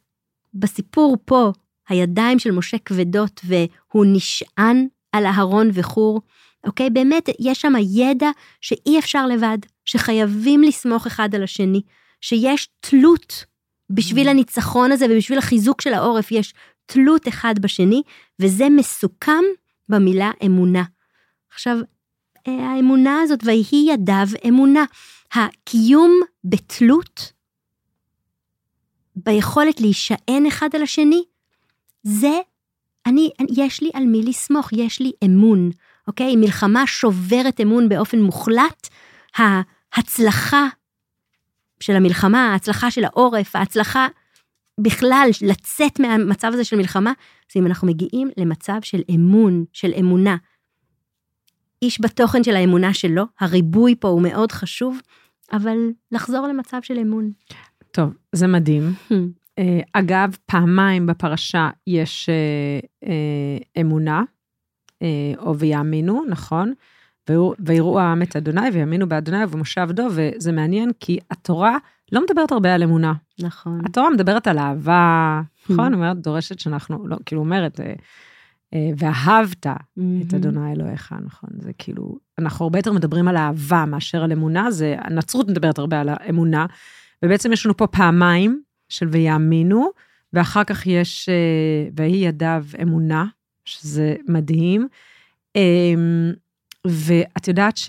[0.54, 1.52] בסיפור פה,
[1.90, 6.22] הידיים של משה כבדות והוא נשען על אהרון וחור.
[6.66, 6.90] אוקיי?
[6.90, 8.30] באמת, יש שם ידע
[8.62, 11.82] שאי אפשר לבד, שחייבים לסמוך אחד על השני,
[12.22, 13.46] שיש תלות
[13.90, 14.32] בשביל mm.
[14.32, 16.54] הניצחון הזה ובשביל החיזוק של העורף, יש
[16.86, 18.02] תלות אחד בשני,
[18.40, 19.44] וזה מסוכם
[19.90, 20.84] במילה אמונה.
[21.54, 21.78] עכשיו,
[22.48, 24.86] אה, האמונה הזאת, ויהי ידיו אמונה.
[25.34, 27.32] הקיום בתלות,
[29.16, 31.24] ביכולת להישען אחד על השני,
[32.04, 32.40] זה,
[33.06, 35.72] אני, יש לי על מי לסמוך, יש לי אמון.
[36.08, 36.36] אוקיי?
[36.36, 38.88] מלחמה שוברת אמון באופן מוחלט,
[39.38, 40.68] ההצלחה
[41.80, 44.08] של המלחמה, ההצלחה של העורף, ההצלחה
[44.80, 47.14] בכלל לצאת מהמצב הזה של מלחמה,
[47.54, 50.38] זה אם אנחנו מגיעים למצב של אמון, של אמונה.
[51.82, 55.00] איש בתוכן של האמונה שלו, הריבוי פה הוא מאוד חשוב,
[55.52, 55.78] אבל
[56.12, 57.32] לחזור למצב של אמון.
[57.92, 58.84] טוב, זה מדהים.
[59.60, 62.80] אה, אגב, פעמיים בפרשה יש אה,
[63.10, 64.24] אה, אמונה,
[65.38, 66.74] או ויאמינו, נכון?
[67.60, 71.78] ויראו- העם את אדוני ויאמינו באדוני ובמשה עבדו, וזה מעניין כי התורה
[72.12, 73.14] לא מדברת הרבה על אמונה.
[73.40, 73.82] נכון.
[73.86, 75.94] התורה מדברת על אהבה, נכון?
[75.94, 77.94] אומרת, דורשת שאנחנו, לא, כאילו אומרת, אה,
[78.74, 79.68] אה, ואהבת
[80.28, 81.50] את אדוני אלוהיך, נכון?
[81.58, 86.02] זה כאילו, אנחנו הרבה יותר מדברים על אהבה מאשר על אמונה, זה, הנצרות מדברת הרבה
[86.02, 86.66] על האמונה,
[87.26, 89.90] ובעצם יש לנו פה פעמיים של ויאמינו,
[90.34, 93.26] ואחר כך יש, אה, ויהי ידיו אמונה,
[93.66, 94.88] שזה מדהים.
[96.86, 97.80] אה, ואת יודעת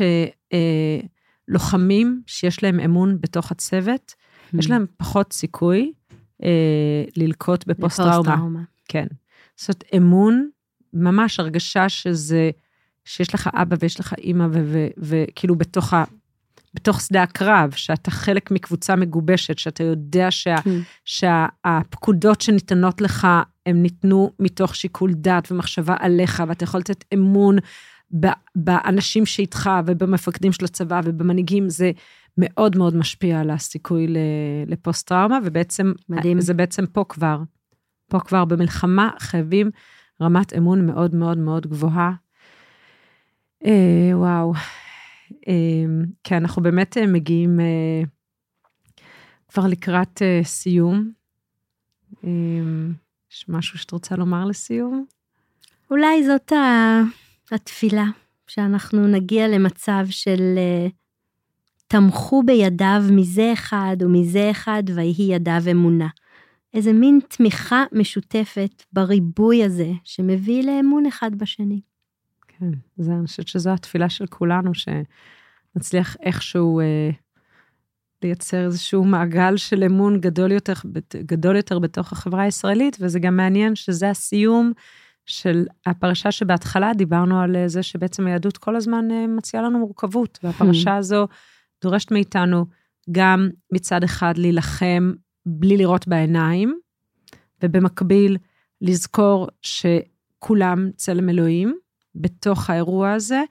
[1.49, 4.14] שלוחמים שיש להם אמון בתוך הצוות,
[4.55, 5.93] יש להם פחות סיכוי
[6.43, 8.62] אה, ללקות בפוסט-טראומה.
[8.88, 9.07] כן.
[9.57, 10.49] זאת אמון,
[10.93, 12.51] ממש הרגשה שזה,
[13.05, 14.47] שיש לך אבא ויש לך אימא,
[14.99, 16.05] וכאילו בתוך, ה,
[16.74, 20.57] בתוך שדה הקרב, שאתה חלק מקבוצה מגובשת, שאתה יודע שה.
[21.05, 23.26] שהפקודות שניתנות לך,
[23.66, 27.57] הם ניתנו מתוך שיקול דעת ומחשבה עליך, ואתה יכול לתת אמון
[28.54, 31.90] באנשים שאיתך ובמפקדים של הצבא ובמנהיגים, זה
[32.38, 34.06] מאוד מאוד משפיע על הסיכוי
[34.66, 36.40] לפוסט-טראומה, ובעצם, מדהים.
[36.40, 37.38] זה בעצם פה כבר.
[38.08, 39.70] פה כבר במלחמה חייבים
[40.20, 42.12] רמת אמון מאוד מאוד מאוד גבוהה.
[43.66, 44.52] אה, וואו.
[45.48, 45.54] אה,
[46.24, 48.02] כי אנחנו באמת אה, מגיעים אה,
[49.48, 51.10] כבר לקראת אה, סיום.
[52.24, 52.30] אה,
[53.32, 55.04] יש משהו שאת רוצה לומר לסיום?
[55.90, 57.02] אולי זאת ה-
[57.51, 58.05] התפילה,
[58.47, 60.88] שאנחנו נגיע למצב של אה,
[61.86, 66.09] תמכו בידיו מזה אחד ומזה אחד ויהי ידיו אמונה.
[66.74, 71.80] איזה מין תמיכה משותפת בריבוי הזה, שמביא לאמון אחד בשני.
[72.49, 77.11] כן, זה, אני חושבת שזו התפילה של כולנו, שנצליח איכשהו אה,
[78.22, 80.72] לייצר איזשהו מעגל של אמון גדול יותר,
[81.16, 84.72] גדול יותר בתוך החברה הישראלית, וזה גם מעניין שזה הסיום
[85.26, 90.38] של הפרשה שבהתחלה דיברנו על אה, זה שבעצם היהדות כל הזמן אה, מציעה לנו מורכבות,
[90.42, 91.28] והפרשה הזו
[91.82, 92.66] דורשת מאיתנו
[93.10, 95.12] גם מצד אחד להילחם
[95.46, 96.78] בלי לראות בעיניים,
[97.62, 98.36] ובמקביל
[98.80, 101.74] לזכור שכולם צלם אלוהים
[102.14, 103.42] בתוך האירוע הזה,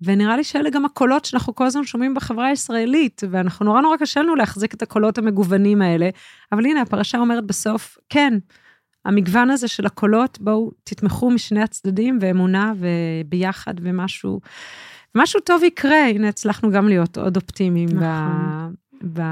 [0.00, 4.22] ונראה לי שאלה גם הקולות שאנחנו כל הזמן שומעים בחברה הישראלית, ואנחנו נורא נורא קשה
[4.22, 6.08] לנו להחזיק את הקולות המגוונים האלה,
[6.52, 8.34] אבל הנה, הפרשה אומרת בסוף, כן,
[9.04, 14.40] המגוון הזה של הקולות, בואו תתמכו משני הצדדים, ואמונה וביחד, ומשהו,
[15.14, 16.08] משהו טוב יקרה.
[16.08, 18.74] הנה, הצלחנו גם להיות עוד אופטימיים ב, נכון.
[19.12, 19.22] ב,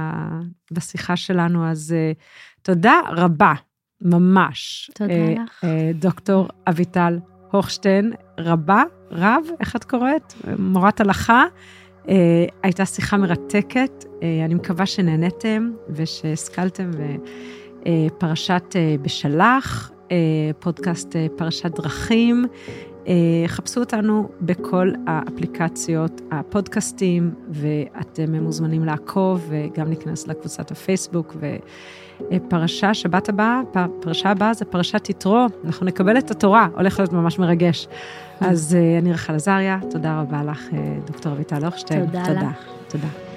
[0.73, 2.23] בשיחה שלנו, אז uh,
[2.63, 3.55] תודה רבה,
[4.01, 4.91] ממש.
[4.95, 5.65] תודה אה, לך.
[5.65, 7.19] אה, דוקטור אביטל
[7.51, 10.35] הוכשטיין, רבה, רב, איך את קוראת?
[10.59, 11.45] מורת הלכה.
[12.09, 16.91] אה, הייתה שיחה מרתקת, אה, אני מקווה שנהניתם ושהשכלתם.
[17.01, 17.17] אה,
[18.19, 20.17] פרשת אה, בשלח, אה,
[20.59, 22.47] פודקאסט אה, פרשת דרכים.
[23.09, 23.15] אה,
[23.47, 31.37] חפשו אותנו בכל האפליקציות, הפודקאסטים, ואתם מוזמנים לעקוב וגם להיכנס לקבוצת הפייסבוק.
[32.31, 33.61] ופרשה, שבת הבאה,
[34.01, 37.89] פרשה הבאה זה פרשת יתרו, אנחנו נקבל את התורה, הולך להיות ממש מרגש.
[38.41, 42.07] אז אה, אני רחל עזריה, תודה רבה לך, אה, דוקטור אביטל הוכשטיין.
[42.07, 42.41] תודה תודה.
[42.41, 42.67] לך.
[42.89, 43.32] תודה.